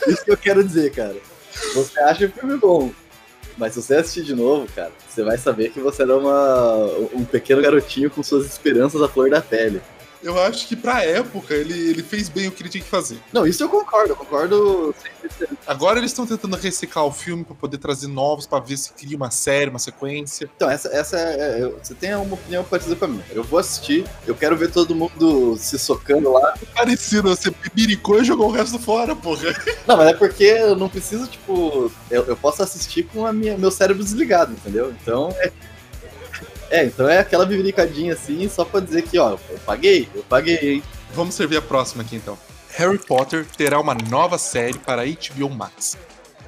Isso 0.07 0.25
que 0.25 0.31
eu 0.31 0.37
quero 0.37 0.65
dizer, 0.65 0.91
cara. 0.93 1.17
Você 1.75 2.01
acha 2.01 2.27
o 2.27 2.31
filme 2.31 2.57
bom, 2.57 2.91
mas 3.59 3.75
se 3.75 3.83
você 3.83 3.97
assistir 3.97 4.23
de 4.23 4.35
novo, 4.35 4.69
cara, 4.73 4.93
você 5.09 5.23
vai 5.23 5.37
saber 5.37 5.71
que 5.71 5.81
você 5.81 6.03
era 6.03 6.17
uma, 6.17 6.87
um 7.13 7.25
pequeno 7.25 7.61
garotinho 7.61 8.09
com 8.09 8.23
suas 8.23 8.47
esperanças 8.47 9.03
à 9.03 9.09
flor 9.09 9.29
da 9.29 9.43
pele. 9.43 9.83
Eu 10.23 10.41
acho 10.43 10.67
que 10.67 10.75
pra 10.75 11.05
época 11.05 11.55
ele, 11.55 11.73
ele 11.91 12.03
fez 12.03 12.29
bem 12.29 12.49
o 12.49 12.53
que 12.53 12.63
ele 12.63 12.69
tinha 12.69 12.83
que 12.83 12.91
fazer. 12.91 13.19
Não, 13.33 13.47
isso 13.47 13.63
eu 13.63 13.69
concordo, 13.69 14.13
eu 14.13 14.17
concordo 14.17 14.95
100%. 15.43 15.49
Agora 15.67 15.99
eles 15.99 16.11
estão 16.11 16.27
tentando 16.27 16.57
reciclar 16.57 17.05
o 17.05 17.13
filme 17.13 17.45
pra 17.45 17.55
poder 17.55 17.79
trazer 17.79 18.09
novos, 18.09 18.47
pra 18.47 18.59
ver 18.59 18.77
se 18.77 18.93
cria 18.93 19.17
uma 19.17 19.31
série, 19.31 19.71
uma 19.71 19.79
sequência. 19.79 20.51
Então, 20.57 20.69
essa, 20.69 20.89
essa 20.89 21.17
é, 21.19 21.61
é- 21.63 21.73
você 21.83 21.95
tem 21.95 22.15
uma 22.15 22.35
opinião 22.35 22.65
parecida 22.65 22.97
com 22.97 23.05
a 23.05 23.09
minha. 23.09 23.25
Eu 23.31 23.45
vou 23.45 23.59
assistir, 23.59 24.05
eu 24.27 24.35
quero 24.35 24.57
ver 24.57 24.71
todo 24.73 24.95
mundo 24.95 25.57
se 25.57 25.79
socando 25.79 26.33
lá. 26.33 26.55
Parecido, 26.75 27.29
você 27.35 27.51
bibiricou 27.51 28.21
e 28.21 28.25
jogou 28.25 28.49
o 28.49 28.53
resto 28.53 28.79
fora, 28.79 29.15
porra. 29.15 29.55
Não, 29.87 29.97
mas 29.97 30.09
é 30.09 30.15
porque 30.15 30.45
eu 30.45 30.75
não 30.77 30.89
preciso, 30.89 31.27
tipo. 31.27 31.93
Eu, 32.11 32.25
eu 32.25 32.37
posso 32.37 32.63
assistir 32.63 33.05
com 33.05 33.25
a 33.27 33.33
minha, 33.33 33.57
meu 33.57 33.71
cérebro 33.71 34.03
desligado, 34.03 34.53
entendeu? 34.53 34.93
Então 35.01 35.29
é. 35.39 35.53
É, 36.71 36.85
então 36.85 37.09
é 37.09 37.19
aquela 37.19 37.47
bibiricadinha 37.47 38.13
assim, 38.13 38.49
só 38.49 38.65
pra 38.65 38.81
dizer 38.81 39.03
que, 39.03 39.19
ó, 39.19 39.39
eu 39.49 39.59
paguei, 39.65 40.09
eu 40.15 40.23
paguei, 40.23 40.75
hein? 40.75 40.83
Vamos 41.15 41.35
servir 41.35 41.57
a 41.57 41.63
próxima 41.63 42.03
aqui 42.03 42.17
então. 42.17 42.39
Harry 42.77 42.99
Potter 42.99 43.47
terá 43.57 43.81
uma 43.81 43.95
nova 43.95 44.39
série 44.39 44.79
para 44.79 45.05
HBO 45.05 45.49
Max. 45.51 45.97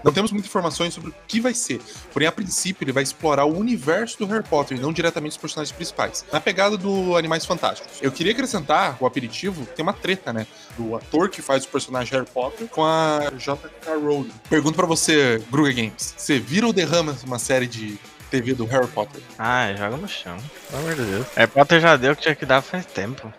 Não 0.03 0.13
temos 0.13 0.33
muitas 0.33 0.49
informações 0.49 0.95
sobre 0.95 1.11
o 1.11 1.15
que 1.29 1.41
vai 1.41 1.53
ser, 1.53 1.81
porém 2.13 2.27
a 2.27 2.33
princípio 2.33 2.85
ele 2.85 2.93
vai 2.93 3.03
explorar 3.03 3.45
o 3.45 3.57
universo 3.57 4.19
do 4.19 4.27
Harry 4.27 4.45
Potter 4.45 4.79
e 4.79 4.81
não 4.81 4.93
diretamente 4.93 5.33
os 5.33 5.37
personagens 5.37 5.75
principais, 5.77 6.25
na 6.33 6.41
pegada 6.41 6.77
do 6.77 7.17
Animais 7.17 7.45
Fantásticos. 7.45 7.99
Eu 8.01 8.11
queria 8.11 8.33
acrescentar 8.33 8.97
o 8.99 9.07
aperitivo, 9.07 9.67
tem 9.77 9.83
uma 9.83 9.93
treta, 9.93 10.33
né, 10.33 10.47
do 10.77 10.97
ator 10.97 11.29
que 11.29 11.43
faz 11.43 11.65
o 11.65 11.69
personagem 11.69 12.15
Harry 12.15 12.31
Potter 12.33 12.67
com 12.69 12.85
a 12.85 13.31
J.K. 13.37 13.95
Rowling. 13.97 14.33
Pergunto 14.49 14.77
pra 14.77 14.87
você, 14.87 15.43
Gruga 15.51 15.71
Games, 15.71 16.15
você 16.17 16.39
vira 16.39 16.67
ou 16.67 16.73
derrama 16.73 17.15
uma 17.27 17.39
série 17.39 17.67
de 17.67 17.99
TV 18.31 18.55
do 18.55 18.65
Harry 18.67 18.87
Potter? 18.87 19.21
Ah, 19.39 19.73
joga 19.77 19.97
no 19.97 20.09
chão. 20.09 20.37
Pelo 20.71 20.83
amor 20.83 20.95
de 20.95 21.03
Deus. 21.05 21.27
Harry 21.37 21.51
Potter 21.51 21.81
já 21.81 21.97
deu 21.97 22.13
o 22.13 22.17
que 22.17 22.23
tinha 22.23 22.35
que 22.35 22.47
dar 22.47 22.63
faz 22.63 22.87
tempo. 22.87 23.33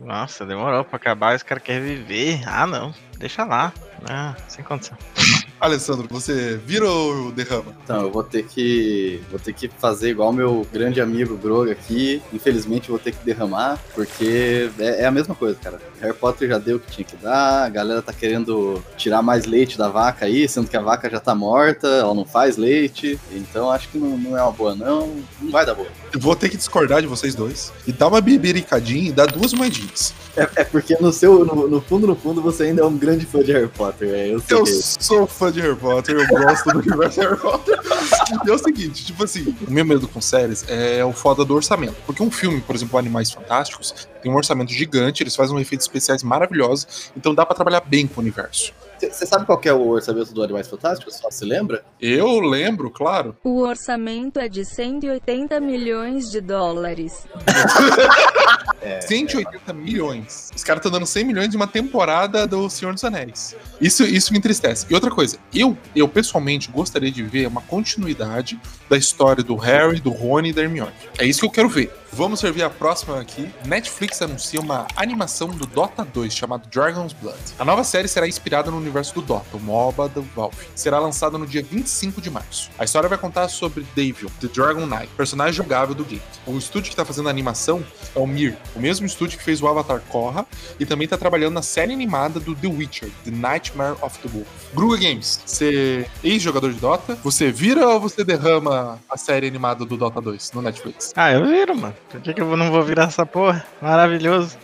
Nossa, 0.00 0.46
demorou 0.46 0.84
pra 0.84 0.96
acabar, 0.96 1.34
os 1.34 1.42
caras 1.42 1.62
querem 1.62 1.82
viver. 1.82 2.40
Ah, 2.46 2.66
não. 2.66 2.94
Deixa 3.18 3.44
lá. 3.44 3.72
Ah, 4.08 4.34
sem 4.48 4.64
condição. 4.64 4.96
Alessandro, 5.60 6.06
você 6.10 6.58
vira 6.64 6.88
ou 6.88 7.32
derrama? 7.32 7.72
Então, 7.84 8.02
eu 8.02 8.10
vou 8.12 8.22
ter 8.22 8.44
que. 8.44 9.20
Vou 9.30 9.40
ter 9.40 9.52
que 9.52 9.68
fazer 9.68 10.10
igual 10.10 10.32
meu 10.32 10.66
grande 10.72 11.00
amigo 11.00 11.36
Grog 11.36 11.70
aqui. 11.70 12.22
Infelizmente, 12.32 12.90
vou 12.90 12.98
ter 12.98 13.12
que 13.12 13.24
derramar, 13.24 13.78
porque 13.94 14.70
é, 14.78 15.02
é 15.02 15.06
a 15.06 15.10
mesma 15.10 15.34
coisa, 15.34 15.58
cara. 15.62 15.80
Harry 16.00 16.14
Potter 16.14 16.48
já 16.48 16.58
deu 16.58 16.76
o 16.76 16.80
que 16.80 16.90
tinha 16.92 17.04
que 17.04 17.16
dar, 17.16 17.64
a 17.64 17.68
galera 17.68 18.00
tá 18.00 18.12
querendo 18.12 18.82
tirar 18.96 19.20
mais 19.20 19.46
leite 19.46 19.76
da 19.76 19.88
vaca 19.88 20.26
aí, 20.26 20.48
sendo 20.48 20.68
que 20.68 20.76
a 20.76 20.80
vaca 20.80 21.10
já 21.10 21.18
tá 21.18 21.34
morta, 21.34 21.88
ela 21.88 22.14
não 22.14 22.24
faz 22.24 22.56
leite. 22.56 23.18
Então, 23.32 23.70
acho 23.70 23.88
que 23.88 23.98
não, 23.98 24.16
não 24.16 24.38
é 24.38 24.42
uma 24.42 24.52
boa, 24.52 24.74
não. 24.76 25.16
Não 25.42 25.50
vai 25.50 25.66
dar 25.66 25.74
boa. 25.74 25.88
Eu 26.12 26.20
vou 26.20 26.36
ter 26.36 26.48
que 26.48 26.56
discordar 26.56 27.00
de 27.02 27.08
vocês 27.08 27.34
dois 27.34 27.72
e 27.86 27.92
dar 27.92 28.06
uma 28.08 28.20
bibiricadinha 28.20 29.08
e 29.08 29.12
dar 29.12 29.26
duas 29.26 29.52
moedinhas. 29.52 30.14
É, 30.36 30.48
é 30.56 30.64
porque 30.64 30.96
no 31.00 31.12
seu, 31.12 31.44
no, 31.44 31.66
no 31.68 31.80
fundo, 31.80 32.06
no 32.06 32.14
fundo, 32.14 32.40
você 32.40 32.64
ainda 32.64 32.82
é 32.82 32.84
um 32.84 32.96
grande 32.96 33.26
fã 33.26 33.42
de 33.42 33.52
Harry 33.52 33.66
Potter. 33.68 34.08
É, 34.08 34.32
eu 34.32 34.38
sei 34.40 34.56
Eu 34.56 34.64
que- 34.64 34.72
sou 34.72 35.26
fã 35.26 35.47
de 35.52 35.60
Harry 35.60 35.76
Potter, 35.76 36.16
eu 36.16 36.26
gosto 36.26 36.70
do 36.70 36.78
universo 36.78 37.20
Harry 37.20 37.36
Potter. 37.36 37.78
E 38.44 38.50
é 38.50 38.52
o 38.52 38.58
seguinte, 38.58 39.04
tipo 39.04 39.24
assim, 39.24 39.56
o 39.66 39.70
meu 39.70 39.84
medo 39.84 40.06
com 40.08 40.20
séries 40.20 40.64
é 40.68 41.04
o 41.04 41.12
foda 41.12 41.44
do 41.44 41.54
orçamento. 41.54 41.96
Porque 42.06 42.22
um 42.22 42.30
filme, 42.30 42.60
por 42.60 42.74
exemplo, 42.74 42.98
Animais 42.98 43.30
Fantásticos, 43.30 44.08
tem 44.22 44.30
um 44.30 44.36
orçamento 44.36 44.72
gigante, 44.72 45.22
eles 45.22 45.34
fazem 45.34 45.58
efeitos 45.58 45.86
especiais 45.86 46.22
maravilhosos, 46.22 47.10
então 47.16 47.34
dá 47.34 47.44
pra 47.44 47.54
trabalhar 47.54 47.80
bem 47.80 48.06
com 48.06 48.20
o 48.20 48.22
universo. 48.22 48.72
Você 49.00 49.26
sabe 49.26 49.46
qual 49.46 49.58
que 49.58 49.68
é 49.68 49.72
o 49.72 49.86
orçamento 49.88 50.32
do 50.32 50.42
Animais 50.42 50.68
Fantásticos? 50.68 51.16
Só 51.16 51.30
se 51.30 51.44
lembra? 51.44 51.84
Eu 52.00 52.40
lembro, 52.40 52.90
claro. 52.90 53.36
O 53.44 53.60
orçamento 53.60 54.38
é 54.38 54.48
de 54.48 54.64
180 54.64 55.60
milhões 55.60 56.30
de 56.30 56.40
dólares. 56.40 57.26
É, 58.80 59.00
180 59.00 59.58
é. 59.66 59.72
milhões. 59.72 60.50
Os 60.54 60.62
caras 60.62 60.78
estão 60.78 60.92
dando 60.92 61.06
100 61.06 61.24
milhões 61.24 61.48
de 61.48 61.56
uma 61.56 61.66
temporada 61.66 62.46
do 62.46 62.70
Senhor 62.70 62.94
dos 62.94 63.02
Anéis. 63.02 63.56
Isso, 63.80 64.04
isso 64.04 64.32
me 64.32 64.38
entristece. 64.38 64.86
E 64.88 64.94
outra 64.94 65.10
coisa, 65.10 65.36
eu, 65.52 65.76
eu 65.96 66.08
pessoalmente 66.08 66.70
gostaria 66.70 67.10
de 67.10 67.22
ver 67.22 67.48
uma 67.48 67.60
continuidade 67.60 68.60
da 68.88 68.96
história 68.96 69.42
do 69.42 69.56
Harry, 69.56 70.00
do 70.00 70.10
Rony 70.10 70.50
e 70.50 70.52
da 70.52 70.62
Hermione. 70.62 70.92
É 71.18 71.26
isso 71.26 71.40
que 71.40 71.46
eu 71.46 71.50
quero 71.50 71.68
ver. 71.68 71.92
Vamos 72.12 72.40
servir 72.40 72.62
a 72.62 72.70
próxima 72.70 73.20
aqui. 73.20 73.50
Netflix 73.66 74.20
anuncia 74.22 74.60
uma 74.60 74.86
animação 74.96 75.48
do 75.48 75.66
Dota 75.66 76.04
2 76.04 76.34
chamado 76.34 76.68
Dragon's 76.68 77.12
Blood. 77.12 77.38
A 77.58 77.64
nova 77.64 77.84
série 77.84 78.08
será 78.08 78.26
inspirada 78.26 78.70
no 78.70 78.78
universo 78.78 79.14
do 79.14 79.22
Dota, 79.22 79.56
o 79.56 79.60
MOBA 79.60 80.08
do 80.08 80.22
Valve. 80.34 80.56
Será 80.74 80.98
lançada 80.98 81.38
no 81.38 81.46
dia 81.46 81.62
25 81.62 82.20
de 82.20 82.30
março. 82.30 82.70
A 82.78 82.84
história 82.84 83.08
vai 83.08 83.18
contar 83.18 83.48
sobre 83.48 83.86
Davion, 83.94 84.28
The 84.40 84.48
Dragon 84.48 84.86
Knight, 84.86 85.08
personagem 85.16 85.54
jogável 85.54 85.94
do 85.94 86.04
game. 86.04 86.22
O 86.46 86.56
estúdio 86.56 86.84
que 86.84 86.94
está 86.94 87.04
fazendo 87.04 87.28
a 87.28 87.30
animação 87.30 87.84
é 88.14 88.18
o 88.18 88.26
Mir, 88.26 88.56
o 88.74 88.80
mesmo 88.80 89.06
estúdio 89.06 89.38
que 89.38 89.44
fez 89.44 89.60
o 89.60 89.68
Avatar 89.68 90.00
Korra 90.08 90.46
e 90.80 90.86
também 90.86 91.04
está 91.04 91.16
trabalhando 91.16 91.54
na 91.54 91.62
série 91.62 91.92
animada 91.92 92.40
do 92.40 92.54
The 92.54 92.68
Witcher, 92.68 93.10
The 93.24 93.30
Nightmare 93.30 93.96
of 94.02 94.18
the 94.20 94.28
Wolf. 94.28 94.48
Gruga 94.74 94.96
Games, 94.96 95.40
você 95.44 96.08
é 96.24 96.28
ex-jogador 96.28 96.72
de 96.72 96.80
Dota, 96.80 97.16
você 97.22 97.52
vira 97.52 97.86
ou 97.88 98.00
você 98.00 98.24
derrama 98.24 98.98
a 99.08 99.16
série 99.16 99.46
animada 99.46 99.84
do 99.84 99.96
Dota 99.96 100.20
2 100.20 100.52
no 100.52 100.62
Netflix? 100.62 101.12
Ah, 101.14 101.32
eu 101.32 101.46
viro, 101.46 101.76
mano. 101.76 101.94
Por 102.10 102.20
que, 102.20 102.34
que 102.34 102.40
eu 102.40 102.56
não 102.56 102.70
vou 102.70 102.82
virar 102.82 103.04
essa 103.04 103.26
porra? 103.26 103.64
Maravilhoso. 103.80 104.56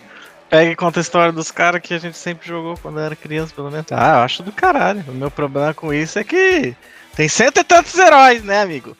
Pega 0.48 0.70
e 0.70 0.76
conta 0.76 1.00
a 1.00 1.02
história 1.02 1.32
dos 1.32 1.50
caras 1.50 1.80
que 1.80 1.94
a 1.94 1.98
gente 1.98 2.16
sempre 2.16 2.46
jogou 2.46 2.76
quando 2.76 3.00
era 3.00 3.16
criança, 3.16 3.52
pelo 3.54 3.70
menos. 3.70 3.86
Ah, 3.90 4.18
eu 4.18 4.20
acho 4.20 4.42
do 4.42 4.52
caralho. 4.52 5.04
O 5.08 5.12
meu 5.12 5.30
problema 5.30 5.74
com 5.74 5.92
isso 5.92 6.18
é 6.18 6.24
que 6.24 6.74
tem 7.16 7.28
cento 7.28 7.58
e 7.58 7.64
tantos 7.64 7.98
heróis, 7.98 8.42
né, 8.42 8.62
amigo? 8.62 8.96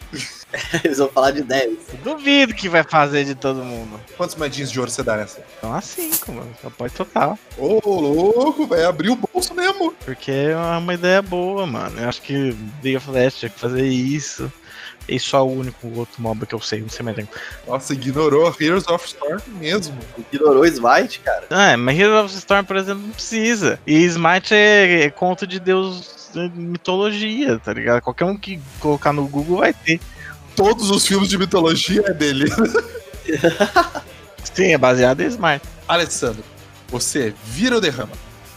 Eles 0.85 0.99
vão 0.99 1.09
falar 1.09 1.31
de 1.31 1.43
10. 1.43 1.79
Duvido 2.03 2.55
que 2.55 2.69
vai 2.69 2.83
fazer 2.83 3.25
de 3.25 3.35
todo 3.35 3.65
mundo. 3.65 4.01
Quantos 4.17 4.37
moedinhos 4.37 4.71
de 4.71 4.79
ouro 4.79 4.91
você 4.91 5.03
dá 5.03 5.17
nessa? 5.17 5.45
Então 5.59 5.75
a 5.75 5.81
5, 5.81 6.33
mano. 6.33 6.55
Só 6.61 6.71
pode 6.71 6.95
total. 6.95 7.39
Ô, 7.57 7.81
louco, 7.85 8.67
vai 8.67 8.85
abrir 8.85 9.11
o 9.11 9.17
bolso 9.17 9.55
mesmo. 9.55 9.95
Porque 10.05 10.31
é 10.31 10.57
uma 10.57 10.95
ideia 10.95 11.23
boa, 11.23 11.67
mano. 11.67 12.01
Eu 12.01 12.09
acho 12.09 12.23
que 12.23 12.57
League 12.83 12.97
of 12.97 13.11
Legends 13.11 13.39
tinha 13.39 13.51
que 13.51 13.59
fazer 13.59 13.87
isso. 13.87 14.53
E 15.07 15.21
só 15.21 15.47
o 15.47 15.59
único 15.59 15.87
outro 15.99 16.23
mob 16.23 16.47
que 16.47 16.55
eu 16.55 16.61
sei, 16.61 16.81
não 16.81 16.89
sei 16.89 17.05
mais. 17.05 17.17
Nossa, 17.67 17.93
ignorou 17.93 18.55
Heroes 18.59 18.87
of 18.89 19.05
Storm 19.07 19.43
mesmo. 19.59 19.99
Ignorou 20.33 20.65
Smite, 20.65 21.21
cara. 21.21 21.45
Ah, 21.51 21.77
mas 21.77 21.99
Heroes 21.99 22.25
of 22.25 22.39
Storm, 22.39 22.65
por 22.65 22.77
exemplo, 22.77 23.03
não 23.03 23.11
precisa. 23.11 23.79
E 23.87 24.03
Smite 24.05 24.55
é, 24.55 25.03
é 25.03 25.11
conto 25.11 25.47
de 25.47 25.61
Deus 25.61 26.31
de 26.33 26.59
mitologia, 26.59 27.59
tá 27.59 27.73
ligado? 27.73 28.01
Qualquer 28.01 28.25
um 28.25 28.37
que 28.37 28.59
colocar 28.81 29.13
no 29.13 29.27
Google 29.29 29.59
vai 29.59 29.73
ter. 29.73 30.01
Todos 30.57 30.91
os 30.91 31.07
filmes 31.07 31.29
de 31.29 31.39
mitologia 31.39 32.03
é 32.07 32.13
dele. 32.13 32.47
Sim, 34.55 34.73
é 34.73 34.79
baseado 34.79 35.21
em 35.21 35.27
Smite. 35.27 35.63
Alessandro, 35.89 36.45
você 36.89 37.35
vira 37.45 37.75
ou 37.75 37.81
derrama? 37.81 38.13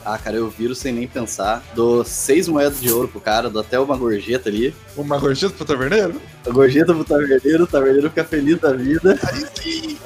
Ah, 0.06 0.18
cara, 0.18 0.38
eu 0.38 0.50
viro 0.50 0.74
sem 0.74 0.94
nem 0.94 1.06
pensar. 1.06 1.62
Dou 1.76 2.06
seis 2.06 2.48
moedas 2.48 2.80
de 2.80 2.90
ouro 2.90 3.10
pro 3.10 3.20
cara, 3.20 3.50
dou 3.50 3.62
até 3.62 3.78
uma 3.78 3.98
gorjeta 3.98 4.48
ali. 4.48 4.74
Uma 4.96 5.18
gorjeta 5.18 5.54
pro 5.54 5.66
taverneiro? 5.66 6.22
A 6.46 6.50
gorjeta 6.50 6.94
pro 6.94 7.04
taverneiro, 7.04 7.66
o 7.66 7.68
taverneiro 7.68 8.10
fica 8.10 8.24
feliz 8.24 8.58
da 8.58 8.72
vida. 8.72 9.20
Aí 9.24 9.46
sim. 9.62 9.98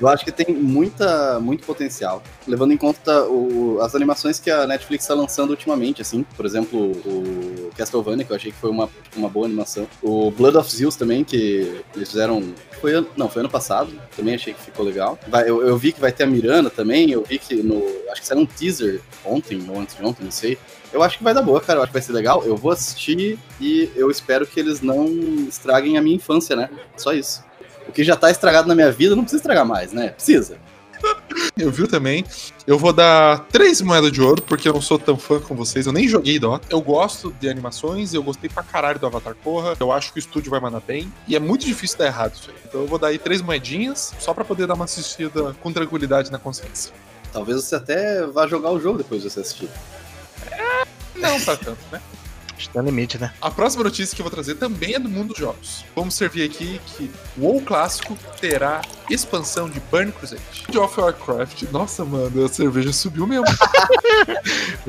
Eu 0.00 0.08
acho 0.08 0.24
que 0.24 0.30
tem 0.30 0.54
muita, 0.54 1.40
muito 1.40 1.64
potencial, 1.64 2.22
levando 2.46 2.72
em 2.72 2.76
conta 2.76 3.24
o, 3.24 3.80
as 3.80 3.94
animações 3.94 4.38
que 4.38 4.50
a 4.50 4.66
Netflix 4.66 5.04
está 5.04 5.14
lançando 5.14 5.50
ultimamente, 5.50 6.00
assim. 6.00 6.24
Por 6.36 6.46
exemplo, 6.46 6.92
o 7.04 7.70
Castlevania, 7.76 8.24
que 8.24 8.30
eu 8.30 8.36
achei 8.36 8.52
que 8.52 8.58
foi 8.58 8.70
uma, 8.70 8.88
uma 9.16 9.28
boa 9.28 9.46
animação. 9.46 9.88
O 10.02 10.30
Blood 10.30 10.56
of 10.56 10.70
Zeus 10.70 10.94
também, 10.94 11.24
que 11.24 11.82
eles 11.94 12.08
fizeram 12.08 12.42
foi 12.80 13.04
não, 13.16 13.28
foi 13.28 13.40
ano 13.40 13.50
passado, 13.50 13.92
também 14.16 14.34
achei 14.34 14.54
que 14.54 14.60
ficou 14.60 14.84
legal. 14.84 15.18
Vai, 15.26 15.48
eu, 15.48 15.66
eu, 15.66 15.76
vi 15.76 15.92
que 15.92 16.00
vai 16.00 16.12
ter 16.12 16.24
a 16.24 16.26
Miranda 16.26 16.70
também, 16.70 17.10
eu 17.10 17.24
vi 17.24 17.38
que 17.38 17.56
no. 17.56 17.82
Acho 18.10 18.20
que 18.20 18.26
saiu 18.26 18.40
um 18.40 18.46
teaser 18.46 19.00
ontem, 19.24 19.60
ou 19.68 19.80
antes 19.80 19.96
de 19.96 20.04
ontem, 20.04 20.24
não 20.24 20.30
sei. 20.30 20.56
Eu 20.92 21.02
acho 21.02 21.18
que 21.18 21.24
vai 21.24 21.34
dar 21.34 21.42
boa, 21.42 21.60
cara. 21.60 21.80
Eu 21.80 21.82
acho 21.82 21.90
que 21.90 21.98
vai 21.98 22.02
ser 22.02 22.12
legal. 22.12 22.42
Eu 22.44 22.56
vou 22.56 22.70
assistir 22.70 23.38
e 23.60 23.90
eu 23.94 24.10
espero 24.10 24.46
que 24.46 24.58
eles 24.58 24.80
não 24.80 25.06
estraguem 25.48 25.98
a 25.98 26.02
minha 26.02 26.16
infância, 26.16 26.56
né? 26.56 26.70
Só 26.96 27.12
isso. 27.12 27.42
O 27.88 27.92
que 27.92 28.04
já 28.04 28.14
tá 28.14 28.30
estragado 28.30 28.68
na 28.68 28.74
minha 28.74 28.92
vida 28.92 29.16
não 29.16 29.22
precisa 29.22 29.40
estragar 29.40 29.66
mais, 29.66 29.92
né? 29.92 30.10
Precisa. 30.10 30.58
Eu 31.56 31.70
vi 31.70 31.86
também. 31.88 32.24
Eu 32.66 32.78
vou 32.78 32.92
dar 32.92 33.46
três 33.50 33.80
moedas 33.80 34.12
de 34.12 34.20
ouro, 34.20 34.42
porque 34.42 34.68
eu 34.68 34.72
não 34.72 34.80
sou 34.80 34.98
tão 34.98 35.16
fã 35.16 35.40
com 35.40 35.54
vocês. 35.54 35.86
Eu 35.86 35.92
nem 35.92 36.06
joguei 36.06 36.38
Dota. 36.38 36.66
Eu 36.70 36.80
gosto 36.80 37.34
de 37.40 37.48
animações, 37.48 38.14
eu 38.14 38.22
gostei 38.22 38.48
pra 38.48 38.62
caralho 38.62 38.98
do 38.98 39.06
Avatar 39.06 39.34
Korra. 39.34 39.74
Eu 39.80 39.90
acho 39.90 40.12
que 40.12 40.18
o 40.18 40.20
estúdio 40.20 40.50
vai 40.50 40.60
mandar 40.60 40.80
bem. 40.80 41.12
E 41.26 41.34
é 41.34 41.38
muito 41.38 41.64
difícil 41.64 41.98
dar 41.98 42.06
errado 42.06 42.34
isso 42.34 42.50
aí. 42.50 42.56
Então 42.66 42.82
eu 42.82 42.86
vou 42.86 42.98
dar 42.98 43.08
aí 43.08 43.18
três 43.18 43.40
moedinhas, 43.40 44.12
só 44.18 44.34
pra 44.34 44.44
poder 44.44 44.66
dar 44.66 44.74
uma 44.74 44.84
assistida 44.84 45.54
com 45.60 45.72
tranquilidade 45.72 46.30
na 46.30 46.38
consciência. 46.38 46.92
Talvez 47.32 47.62
você 47.64 47.74
até 47.74 48.26
vá 48.26 48.46
jogar 48.46 48.70
o 48.70 48.80
jogo 48.80 48.98
depois 48.98 49.22
de 49.22 49.30
você 49.30 49.40
assistir. 49.40 49.68
É, 50.50 50.86
não 51.16 51.40
pra 51.40 51.56
tanto, 51.56 51.78
né? 51.90 52.00
Está 52.58 52.82
no 52.82 52.88
limite, 52.90 53.18
né? 53.18 53.32
A 53.40 53.50
próxima 53.50 53.84
notícia 53.84 54.14
que 54.14 54.20
eu 54.20 54.24
vou 54.24 54.30
trazer 54.30 54.56
também 54.56 54.94
é 54.94 54.98
do 54.98 55.08
mundo 55.08 55.28
dos 55.28 55.38
jogos. 55.38 55.84
Vamos 55.94 56.14
servir 56.14 56.42
aqui 56.44 56.80
que 56.86 57.10
o 57.36 57.44
WoW 57.44 57.62
clássico 57.62 58.16
terá 58.40 58.82
expansão 59.08 59.68
de 59.70 59.80
Burn 59.90 60.12
Crusade. 60.12 60.42
World 60.68 60.78
of 60.78 61.00
Warcraft, 61.00 61.62
nossa, 61.70 62.04
mano, 62.04 62.44
a 62.44 62.48
cerveja 62.48 62.92
subiu 62.92 63.26
mesmo. 63.26 63.46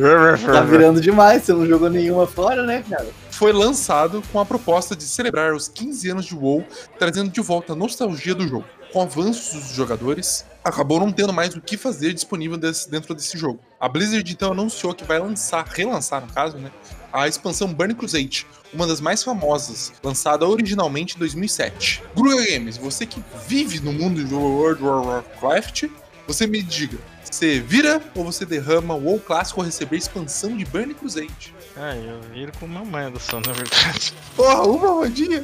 tá 0.46 0.62
virando 0.62 1.00
demais, 1.00 1.44
você 1.44 1.54
não 1.54 1.66
jogou 1.66 1.90
nenhuma 1.90 2.26
fora, 2.26 2.64
né, 2.64 2.84
cara? 2.90 3.08
Foi 3.32 3.54
lançado 3.54 4.22
com 4.32 4.40
a 4.40 4.46
proposta 4.46 4.96
de 4.96 5.04
celebrar 5.04 5.54
os 5.54 5.68
15 5.68 6.10
anos 6.10 6.26
de 6.26 6.36
WoW, 6.36 6.66
trazendo 6.98 7.30
de 7.30 7.40
volta 7.40 7.74
a 7.74 7.76
nostalgia 7.76 8.36
do 8.36 8.48
jogo. 8.48 8.66
Com 8.92 9.02
avanços 9.02 9.64
dos 9.64 9.76
jogadores, 9.76 10.46
acabou 10.70 11.00
não 11.00 11.12
tendo 11.12 11.34
mais 11.34 11.56
o 11.56 11.62
que 11.62 11.78
fazer 11.78 12.14
disponível 12.14 12.58
desse, 12.58 12.90
dentro 12.90 13.14
desse 13.14 13.38
jogo. 13.38 13.60
A 13.80 13.88
Blizzard 13.88 14.32
então 14.32 14.52
anunciou 14.52 14.94
que 14.94 15.04
vai 15.04 15.20
lançar, 15.20 15.66
relançar 15.66 16.26
no 16.26 16.32
caso, 16.32 16.58
né, 16.58 16.72
a 17.12 17.28
expansão 17.28 17.74
Burning 17.74 17.96
Crusade, 17.96 18.46
uma 18.74 18.86
das 18.86 19.02
mais 19.02 19.24
famosas, 19.24 19.92
lançada 20.04 20.48
originalmente 20.48 21.16
em 21.16 21.20
2007. 21.20 22.04
Gruga 22.16 22.46
Games, 22.46 22.78
você 22.78 23.06
que 23.06 23.24
vive 23.48 23.80
no 23.80 23.92
mundo 23.92 24.24
de 24.24 24.34
World 24.34 24.84
of 24.84 25.08
Warcraft, 25.08 25.86
você 26.28 26.46
me 26.46 26.62
diga, 26.62 26.98
você 27.30 27.60
vira 27.60 28.02
ou 28.16 28.24
você 28.24 28.46
derrama 28.46 28.94
o 28.94 29.04
WoW 29.04 29.20
clássico 29.20 29.60
ao 29.60 29.66
receber 29.66 29.96
a 29.96 30.00
expansão 30.00 30.56
de 30.56 30.66
Burning 30.66 30.94
Crusade? 30.94 31.54
Ah, 31.76 31.96
eu 31.96 32.22
viro 32.34 32.52
com 32.60 32.66
uma 32.66 32.84
moeda 32.84 33.20
só, 33.20 33.40
na 33.40 33.54
verdade. 33.54 34.14
Porra, 34.36 34.64
uma 34.64 34.96
moedinha? 34.96 35.44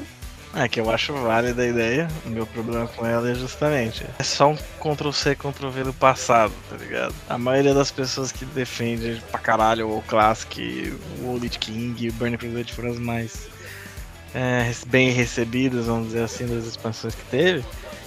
É 0.56 0.70
que 0.70 0.80
eu 0.80 0.90
acho 0.90 1.14
válida 1.14 1.64
a 1.64 1.68
ideia. 1.68 2.08
O 2.26 2.30
meu 2.30 2.48
problema 2.48 2.88
com 2.88 3.06
ela 3.06 3.30
é 3.30 3.36
justamente. 3.36 4.06
É 4.18 4.24
só 4.24 4.50
um 4.50 4.56
Ctrl-C, 4.80 5.36
Ctrl-V 5.36 5.84
do 5.84 5.94
passado, 5.94 6.54
tá 6.70 6.78
ligado? 6.78 7.14
A 7.28 7.38
maioria 7.38 7.74
das 7.74 7.92
pessoas 7.92 8.32
que 8.32 8.46
defende 8.46 9.22
pra 9.30 9.40
caralho 9.40 9.90
o 9.90 10.02
Classic, 10.04 10.94
o 11.22 11.28
Old 11.28 11.50
King 11.60 12.06
e 12.06 12.10
o 12.10 12.14
Burning 12.14 12.38
Crusade 12.38 12.74
foram 12.74 12.92
as 12.92 13.00
mais 13.00 13.50
é, 14.34 14.72
bem 14.88 15.12
recebidas, 15.12 15.88
vamos 15.88 16.08
dizer 16.08 16.24
assim, 16.24 16.48
das 16.48 16.66
expansões 16.66 17.16
que 17.16 17.26
teve. 17.26 17.66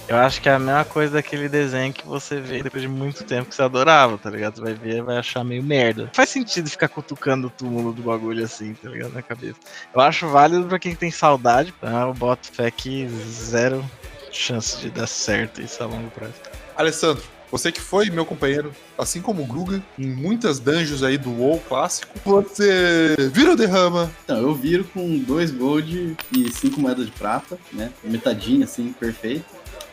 Eu 0.09 0.17
acho 0.17 0.41
que 0.41 0.49
é 0.49 0.53
a 0.53 0.59
mesma 0.59 0.83
coisa 0.83 1.13
daquele 1.13 1.47
desenho 1.47 1.93
que 1.93 2.03
você 2.03 2.41
vê 2.41 2.63
depois 2.63 2.81
de 2.81 2.89
muito 2.89 3.23
tempo 3.23 3.47
que 3.47 3.53
você 3.53 3.61
adorava, 3.61 4.17
tá 4.17 4.27
ligado? 4.31 4.55
Você 4.55 4.61
vai 4.61 4.73
ver 4.73 4.97
e 4.97 5.01
vai 5.03 5.17
achar 5.19 5.43
meio 5.43 5.61
merda. 5.61 6.09
Faz 6.15 6.29
sentido 6.29 6.67
ficar 6.67 6.87
cutucando 6.87 7.45
o 7.45 7.49
túmulo 7.51 7.93
do 7.93 8.01
bagulho 8.01 8.43
assim, 8.43 8.73
tá 8.73 8.89
ligado? 8.89 9.13
Na 9.13 9.21
cabeça. 9.21 9.59
Eu 9.93 10.01
acho 10.01 10.27
válido 10.27 10.65
pra 10.65 10.79
quem 10.79 10.95
tem 10.95 11.11
saudade, 11.11 11.71
tá? 11.79 12.07
Eu 12.07 12.13
boto 12.15 12.51
fé 12.51 12.71
que 12.71 13.07
zero 13.07 13.85
chance 14.31 14.79
de 14.79 14.89
dar 14.89 15.05
certo 15.05 15.61
isso 15.61 15.83
a 15.83 15.85
longo 15.85 16.09
prazo. 16.09 16.33
Alessandro, 16.75 17.23
você 17.51 17.71
que 17.71 17.79
foi 17.79 18.09
meu 18.09 18.25
companheiro, 18.25 18.71
assim 18.97 19.21
como 19.21 19.43
o 19.43 19.45
Gruga, 19.45 19.79
em 19.97 20.07
muitas 20.07 20.59
dungeons 20.59 21.03
aí 21.03 21.19
do 21.19 21.31
WoW 21.31 21.59
clássico, 21.67 22.11
você 22.25 23.15
vira 23.31 23.51
ou 23.51 23.55
derrama? 23.55 24.09
Então, 24.23 24.37
eu 24.37 24.55
viro 24.55 24.85
com 24.85 25.19
dois 25.19 25.51
gold 25.51 26.17
e 26.35 26.51
cinco 26.51 26.79
moedas 26.79 27.05
de 27.05 27.11
prata, 27.11 27.59
né? 27.71 27.91
Metadinha, 28.03 28.65
assim, 28.65 28.91
perfeito. 28.91 29.45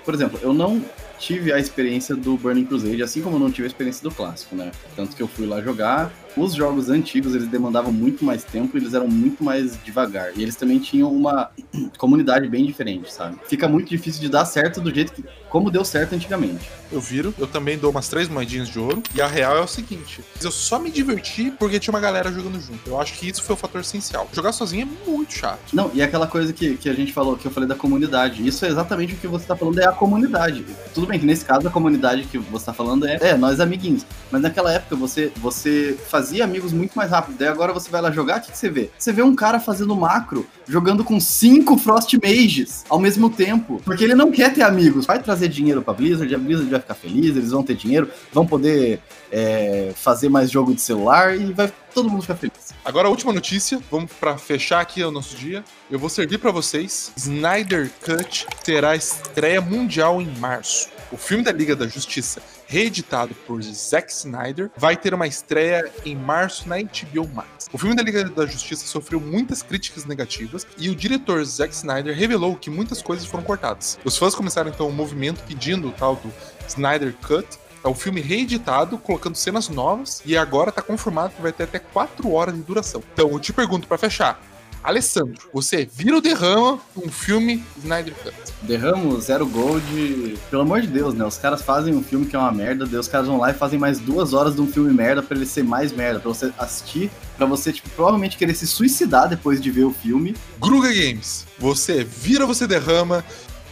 Por 0.06 0.14
exemplo, 0.14 0.38
eu 0.40 0.54
não 0.54 0.82
tive 1.18 1.52
a 1.52 1.58
experiência 1.58 2.14
do 2.14 2.36
Burning 2.36 2.64
Crusade, 2.64 3.02
assim 3.02 3.20
como 3.20 3.34
eu 3.34 3.40
não 3.40 3.50
tive 3.50 3.64
a 3.64 3.66
experiência 3.66 4.04
do 4.04 4.14
clássico, 4.14 4.54
né? 4.54 4.70
Tanto 4.94 5.16
que 5.16 5.22
eu 5.22 5.26
fui 5.26 5.46
lá 5.46 5.60
jogar. 5.60 6.12
Os 6.36 6.54
jogos 6.54 6.90
antigos, 6.90 7.34
eles 7.34 7.48
demandavam 7.48 7.92
muito 7.92 8.24
mais 8.24 8.44
tempo, 8.44 8.76
eles 8.76 8.92
eram 8.94 9.08
muito 9.08 9.42
mais 9.42 9.78
devagar. 9.82 10.32
E 10.36 10.42
eles 10.42 10.56
também 10.56 10.78
tinham 10.78 11.10
uma 11.12 11.50
comunidade 11.96 12.48
bem 12.48 12.66
diferente, 12.66 13.12
sabe? 13.12 13.38
Fica 13.48 13.66
muito 13.66 13.88
difícil 13.88 14.20
de 14.20 14.28
dar 14.28 14.44
certo 14.44 14.80
do 14.80 14.94
jeito 14.94 15.12
que 15.12 15.24
como 15.56 15.70
deu 15.70 15.84
certo 15.86 16.14
antigamente. 16.14 16.68
Eu 16.92 17.00
viro, 17.00 17.34
eu 17.38 17.46
também 17.46 17.78
dou 17.78 17.90
umas 17.90 18.08
três 18.08 18.28
moedinhas 18.28 18.68
de 18.68 18.78
ouro. 18.78 19.02
E 19.14 19.22
a 19.22 19.26
real 19.26 19.56
é 19.56 19.60
o 19.60 19.66
seguinte: 19.66 20.22
eu 20.42 20.50
só 20.50 20.78
me 20.78 20.90
diverti 20.90 21.50
porque 21.50 21.80
tinha 21.80 21.92
uma 21.92 22.00
galera 22.00 22.30
jogando 22.30 22.60
junto. 22.60 22.80
Eu 22.86 23.00
acho 23.00 23.14
que 23.14 23.28
isso 23.28 23.42
foi 23.42 23.54
o 23.54 23.58
fator 23.58 23.80
essencial. 23.80 24.28
Jogar 24.32 24.52
sozinho 24.52 24.82
é 24.86 25.10
muito 25.10 25.32
chato. 25.32 25.72
Não, 25.72 25.90
e 25.94 26.02
aquela 26.02 26.26
coisa 26.26 26.52
que, 26.52 26.76
que 26.76 26.90
a 26.90 26.92
gente 26.92 27.10
falou, 27.10 27.36
que 27.36 27.46
eu 27.46 27.50
falei 27.50 27.66
da 27.66 27.74
comunidade. 27.74 28.46
Isso 28.46 28.66
é 28.66 28.68
exatamente 28.68 29.14
o 29.14 29.16
que 29.16 29.26
você 29.26 29.46
tá 29.46 29.56
falando, 29.56 29.78
é 29.78 29.86
a 29.86 29.92
comunidade. 29.92 30.64
Tudo 30.92 31.06
bem 31.06 31.18
que 31.18 31.24
nesse 31.24 31.44
caso 31.44 31.66
a 31.66 31.70
comunidade 31.70 32.24
que 32.24 32.38
você 32.38 32.66
tá 32.66 32.74
falando 32.74 33.06
é, 33.06 33.18
é 33.20 33.36
nós 33.36 33.58
amiguinhos. 33.58 34.04
Mas 34.30 34.42
naquela 34.42 34.72
época 34.72 34.94
você, 34.94 35.32
você 35.36 35.96
fazia 36.08 36.25
fazia 36.26 36.42
amigos 36.42 36.72
muito 36.72 36.94
mais 36.94 37.10
rápido. 37.10 37.38
Daí 37.38 37.46
agora 37.46 37.72
você 37.72 37.88
vai 37.88 38.02
lá 38.02 38.10
jogar, 38.10 38.38
o 38.38 38.42
que, 38.42 38.50
que 38.50 38.58
você 38.58 38.68
vê? 38.68 38.90
Você 38.98 39.12
vê 39.12 39.22
um 39.22 39.34
cara 39.36 39.60
fazendo 39.60 39.94
macro, 39.94 40.44
jogando 40.66 41.04
com 41.04 41.20
cinco 41.20 41.78
Frost 41.78 42.12
Mages 42.14 42.84
ao 42.88 42.98
mesmo 42.98 43.30
tempo. 43.30 43.80
Porque 43.84 44.02
ele 44.02 44.14
não 44.14 44.32
quer 44.32 44.52
ter 44.52 44.62
amigos. 44.62 45.06
Vai 45.06 45.22
trazer 45.22 45.46
dinheiro 45.48 45.82
pra 45.82 45.94
Blizzard, 45.94 46.34
a 46.34 46.38
Blizzard 46.38 46.68
vai 46.68 46.80
ficar 46.80 46.94
feliz, 46.94 47.36
eles 47.36 47.52
vão 47.52 47.62
ter 47.62 47.76
dinheiro, 47.76 48.10
vão 48.32 48.44
poder 48.44 49.00
é, 49.30 49.92
fazer 49.94 50.28
mais 50.28 50.50
jogo 50.50 50.74
de 50.74 50.80
celular 50.80 51.36
e 51.36 51.52
vai 51.52 51.72
todo 51.94 52.10
mundo 52.10 52.22
ficar 52.22 52.34
feliz. 52.34 52.74
Agora 52.84 53.06
a 53.06 53.10
última 53.10 53.32
notícia, 53.32 53.78
vamos 53.88 54.10
pra 54.12 54.36
fechar 54.36 54.80
aqui 54.80 55.04
o 55.04 55.12
nosso 55.12 55.36
dia. 55.36 55.62
Eu 55.88 55.98
vou 55.98 56.08
servir 56.08 56.38
pra 56.38 56.50
vocês. 56.50 57.12
Snyder 57.16 57.88
Cut 58.04 58.46
terá 58.64 58.96
estreia 58.96 59.60
mundial 59.60 60.20
em 60.20 60.26
março. 60.38 60.88
O 61.12 61.16
filme 61.16 61.44
da 61.44 61.52
Liga 61.52 61.76
da 61.76 61.86
Justiça, 61.86 62.42
reeditado 62.66 63.34
por 63.46 63.62
Zack 63.62 64.12
Snyder, 64.12 64.70
vai 64.76 64.96
ter 64.96 65.14
uma 65.14 65.26
estreia 65.26 65.90
em 66.04 66.14
março 66.14 66.68
na 66.68 66.76
HBO 66.76 67.28
Max. 67.32 67.68
O 67.72 67.78
filme 67.78 67.94
da 67.94 68.02
Liga 68.02 68.24
da 68.24 68.46
Justiça 68.46 68.86
sofreu 68.86 69.20
muitas 69.20 69.62
críticas 69.62 70.04
negativas 70.04 70.66
e 70.78 70.90
o 70.90 70.94
diretor 70.94 71.44
Zack 71.44 71.74
Snyder 71.74 72.16
revelou 72.16 72.56
que 72.56 72.70
muitas 72.70 73.00
coisas 73.00 73.26
foram 73.26 73.44
cortadas. 73.44 73.98
Os 74.04 74.16
fãs 74.16 74.34
começaram 74.34 74.70
então 74.70 74.88
um 74.88 74.92
movimento 74.92 75.42
pedindo 75.44 75.88
o 75.88 75.92
tal 75.92 76.16
do 76.16 76.32
Snyder 76.66 77.14
Cut, 77.26 77.46
é 77.84 77.88
um 77.88 77.94
filme 77.94 78.20
reeditado, 78.20 78.98
colocando 78.98 79.36
cenas 79.36 79.68
novas, 79.68 80.20
e 80.26 80.36
agora 80.36 80.72
tá 80.72 80.82
confirmado 80.82 81.34
que 81.34 81.42
vai 81.42 81.52
ter 81.52 81.64
até 81.64 81.78
4 81.78 82.32
horas 82.32 82.52
de 82.52 82.60
duração. 82.62 83.00
Então, 83.12 83.30
eu 83.30 83.38
te 83.38 83.52
pergunto 83.52 83.86
para 83.86 83.96
fechar. 83.96 84.40
Alessandro, 84.86 85.34
você 85.52 85.84
vira 85.84 86.14
ou 86.14 86.20
derrama 86.20 86.78
um 86.96 87.10
filme 87.10 87.64
Snyder 87.76 88.14
Cut? 88.14 88.34
Derramo 88.62 89.20
Zero 89.20 89.44
Gold, 89.44 90.38
pelo 90.48 90.62
amor 90.62 90.80
de 90.80 90.86
Deus, 90.86 91.12
né? 91.12 91.24
Os 91.24 91.36
caras 91.36 91.60
fazem 91.60 91.92
um 91.92 92.04
filme 92.04 92.24
que 92.24 92.36
é 92.36 92.38
uma 92.38 92.52
merda, 92.52 92.86
daí 92.86 93.00
os 93.00 93.08
caras 93.08 93.26
vão 93.26 93.36
lá 93.36 93.50
e 93.50 93.54
fazem 93.54 93.80
mais 93.80 93.98
duas 93.98 94.32
horas 94.32 94.54
de 94.54 94.60
um 94.60 94.66
filme 94.68 94.92
merda 94.92 95.24
pra 95.24 95.36
ele 95.36 95.44
ser 95.44 95.64
mais 95.64 95.90
merda, 95.90 96.20
pra 96.20 96.28
você 96.28 96.52
assistir, 96.56 97.10
pra 97.36 97.46
você, 97.46 97.72
tipo, 97.72 97.90
provavelmente 97.90 98.36
querer 98.36 98.54
se 98.54 98.64
suicidar 98.64 99.28
depois 99.28 99.60
de 99.60 99.72
ver 99.72 99.82
o 99.82 99.92
filme. 99.92 100.36
Gruga 100.60 100.88
Games, 100.88 101.44
você 101.58 102.04
vira 102.04 102.44
ou 102.44 102.54
você 102.54 102.64
derrama 102.64 103.24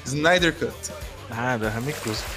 Snyder 0.04 0.52
Cut? 0.52 0.74
Ah, 1.30 1.56
derrame 1.56 1.92
cuspo. 1.92 2.28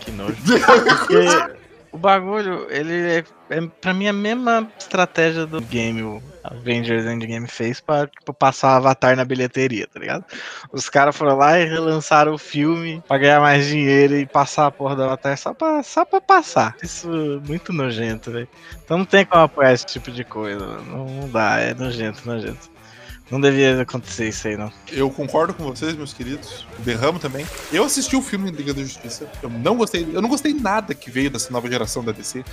Que 0.00 0.10
nojo. 0.10 0.36
Porque 1.06 1.61
o 1.92 1.98
bagulho, 1.98 2.66
ele 2.70 2.94
é, 2.94 3.24
é 3.50 3.60
pra 3.80 3.92
mim 3.92 4.08
a 4.08 4.12
mesma 4.12 4.66
estratégia 4.78 5.44
do 5.44 5.60
game, 5.60 6.02
o 6.02 6.22
Avengers 6.42 7.04
Endgame 7.04 7.46
fez 7.46 7.80
pra 7.80 8.06
tipo, 8.06 8.32
passar 8.32 8.76
Avatar 8.76 9.14
na 9.14 9.24
bilheteria, 9.24 9.86
tá 9.86 10.00
ligado? 10.00 10.24
Os 10.72 10.88
caras 10.88 11.14
foram 11.14 11.36
lá 11.36 11.60
e 11.60 11.66
relançaram 11.66 12.32
o 12.32 12.38
filme 12.38 13.02
pra 13.06 13.18
ganhar 13.18 13.40
mais 13.40 13.66
dinheiro 13.66 14.16
e 14.16 14.26
passar 14.26 14.66
a 14.66 14.70
porra 14.70 14.96
do 14.96 15.04
Avatar 15.04 15.36
só 15.36 15.52
pra, 15.52 15.82
só 15.82 16.04
pra 16.04 16.20
passar. 16.20 16.74
Isso 16.82 17.08
é 17.08 17.46
muito 17.46 17.72
nojento, 17.72 18.32
velho. 18.32 18.48
Então 18.82 18.98
não 18.98 19.04
tem 19.04 19.26
como 19.26 19.44
apoiar 19.44 19.72
esse 19.72 19.86
tipo 19.86 20.10
de 20.10 20.24
coisa. 20.24 20.66
Não 20.82 21.28
dá, 21.28 21.58
é 21.58 21.74
nojento, 21.74 22.26
nojento. 22.26 22.71
Não 23.30 23.40
devia 23.40 23.80
acontecer 23.80 24.28
isso 24.28 24.46
aí, 24.46 24.56
não. 24.56 24.70
Eu 24.90 25.10
concordo 25.10 25.54
com 25.54 25.64
vocês, 25.64 25.94
meus 25.94 26.12
queridos. 26.12 26.66
Derramo 26.80 27.18
também. 27.18 27.46
Eu 27.72 27.84
assisti 27.84 28.14
o 28.14 28.22
filme 28.22 28.50
Liga 28.50 28.74
da 28.74 28.82
Justiça. 28.82 29.26
Eu 29.42 29.48
não 29.48 29.76
gostei. 29.76 30.06
Eu 30.12 30.20
não 30.20 30.28
gostei 30.28 30.52
nada 30.52 30.94
que 30.94 31.10
veio 31.10 31.30
dessa 31.30 31.50
nova 31.50 31.68
geração 31.68 32.04
da 32.04 32.12
DC. 32.12 32.44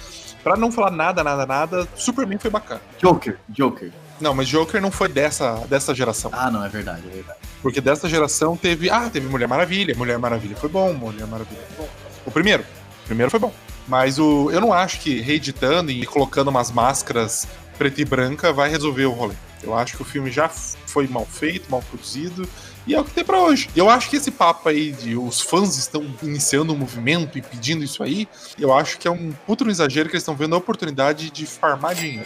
Pra 0.43 0.55
não 0.55 0.71
falar 0.71 0.91
nada, 0.91 1.23
nada, 1.23 1.45
nada, 1.45 1.87
Superman 1.95 2.37
foi 2.37 2.49
bacana. 2.49 2.81
Joker, 2.97 3.37
Joker. 3.49 3.91
Não, 4.21 4.33
mas 4.33 4.47
Joker 4.47 4.81
não 4.81 4.91
foi 4.91 5.09
dessa, 5.09 5.55
dessa 5.67 5.93
geração. 5.93 6.31
Ah, 6.33 6.49
não, 6.49 6.63
é 6.63 6.69
verdade, 6.69 7.03
é 7.07 7.13
verdade. 7.13 7.39
Porque 7.61 7.81
dessa 7.81 8.07
geração 8.07 8.55
teve. 8.55 8.89
Ah, 8.89 9.09
teve 9.09 9.27
Mulher 9.27 9.47
Maravilha. 9.47 9.95
Mulher 9.95 10.17
Maravilha 10.17 10.55
foi 10.55 10.69
bom. 10.69 10.93
Mulher 10.93 11.27
Maravilha 11.27 11.61
foi 11.75 11.85
bom. 11.85 11.91
O 12.25 12.31
primeiro. 12.31 12.63
O 13.03 13.07
primeiro 13.07 13.29
foi 13.29 13.39
bom. 13.39 13.53
Mas 13.87 14.19
o, 14.19 14.51
eu 14.51 14.61
não 14.61 14.71
acho 14.71 14.99
que 14.99 15.19
reeditando 15.19 15.91
e 15.91 16.05
colocando 16.05 16.49
umas 16.49 16.71
máscaras 16.71 17.47
preta 17.77 18.01
e 18.01 18.05
branca 18.05 18.53
vai 18.53 18.69
resolver 18.69 19.05
o 19.05 19.11
rolê. 19.11 19.33
Eu 19.61 19.75
acho 19.75 19.95
que 19.95 20.01
o 20.01 20.05
filme 20.05 20.31
já 20.31 20.47
foi 20.49 21.07
mal 21.07 21.25
feito, 21.25 21.69
mal 21.69 21.81
produzido, 21.81 22.47
e 22.87 22.95
é 22.95 22.99
o 22.99 23.03
que 23.03 23.11
tem 23.11 23.23
pra 23.23 23.39
hoje. 23.39 23.69
Eu 23.75 23.89
acho 23.89 24.09
que 24.09 24.15
esse 24.15 24.31
papo 24.31 24.69
aí 24.69 24.91
de 24.91 25.15
os 25.15 25.41
fãs 25.41 25.77
estão 25.77 26.05
iniciando 26.23 26.73
um 26.73 26.77
movimento 26.77 27.37
e 27.37 27.41
pedindo 27.41 27.83
isso 27.83 28.01
aí, 28.01 28.27
eu 28.57 28.73
acho 28.73 28.97
que 28.97 29.07
é 29.07 29.11
um 29.11 29.31
puto 29.45 29.69
exagero 29.69 30.09
que 30.09 30.15
eles 30.15 30.23
estão 30.23 30.35
vendo 30.35 30.55
a 30.55 30.57
oportunidade 30.57 31.29
de 31.29 31.45
farmar 31.45 31.93
dinheiro. 31.93 32.25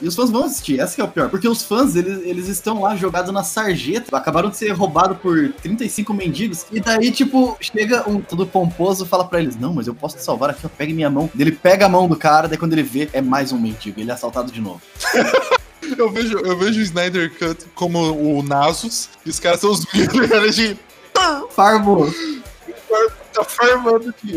E 0.00 0.06
os 0.06 0.14
fãs 0.14 0.30
vão 0.30 0.44
assistir, 0.44 0.78
essa 0.78 0.94
que 0.94 1.00
é 1.00 1.04
o 1.04 1.08
pior. 1.08 1.30
Porque 1.30 1.48
os 1.48 1.62
fãs, 1.62 1.96
eles, 1.96 2.20
eles 2.24 2.48
estão 2.48 2.82
lá 2.82 2.94
jogados 2.94 3.32
na 3.32 3.42
sarjeta, 3.42 4.14
acabaram 4.14 4.50
de 4.50 4.56
ser 4.56 4.70
roubados 4.72 5.16
por 5.18 5.52
35 5.62 6.12
mendigos. 6.12 6.66
E 6.70 6.80
daí, 6.80 7.10
tipo, 7.10 7.56
chega 7.60 8.08
um 8.08 8.20
todo 8.20 8.46
pomposo 8.46 9.06
fala 9.06 9.24
pra 9.26 9.40
eles: 9.40 9.56
Não, 9.56 9.72
mas 9.72 9.86
eu 9.86 9.94
posso 9.94 10.16
te 10.16 10.22
salvar 10.22 10.50
aqui, 10.50 10.66
ó, 10.66 10.68
pegue 10.68 10.92
minha 10.92 11.08
mão. 11.08 11.30
Ele 11.38 11.52
pega 11.52 11.86
a 11.86 11.88
mão 11.88 12.06
do 12.06 12.16
cara, 12.16 12.46
daí 12.46 12.58
quando 12.58 12.74
ele 12.74 12.82
vê, 12.82 13.08
é 13.12 13.22
mais 13.22 13.52
um 13.52 13.58
mendigo. 13.58 13.98
Ele 13.98 14.10
é 14.10 14.14
assaltado 14.14 14.52
de 14.52 14.60
novo. 14.60 14.82
Eu 15.96 16.10
vejo, 16.10 16.38
eu 16.38 16.56
vejo 16.56 16.80
o 16.80 16.82
Snyder 16.82 17.30
Cut 17.38 17.64
como 17.74 17.98
o 18.12 18.42
Nasus, 18.42 19.08
e 19.24 19.30
os 19.30 19.38
caras 19.38 19.60
são 19.60 19.70
os 19.70 19.84
milionários 19.92 20.56
de. 20.56 20.78
Farmo! 21.50 22.12
Tá 23.32 23.44
farmando 23.44 24.10
aqui. 24.10 24.36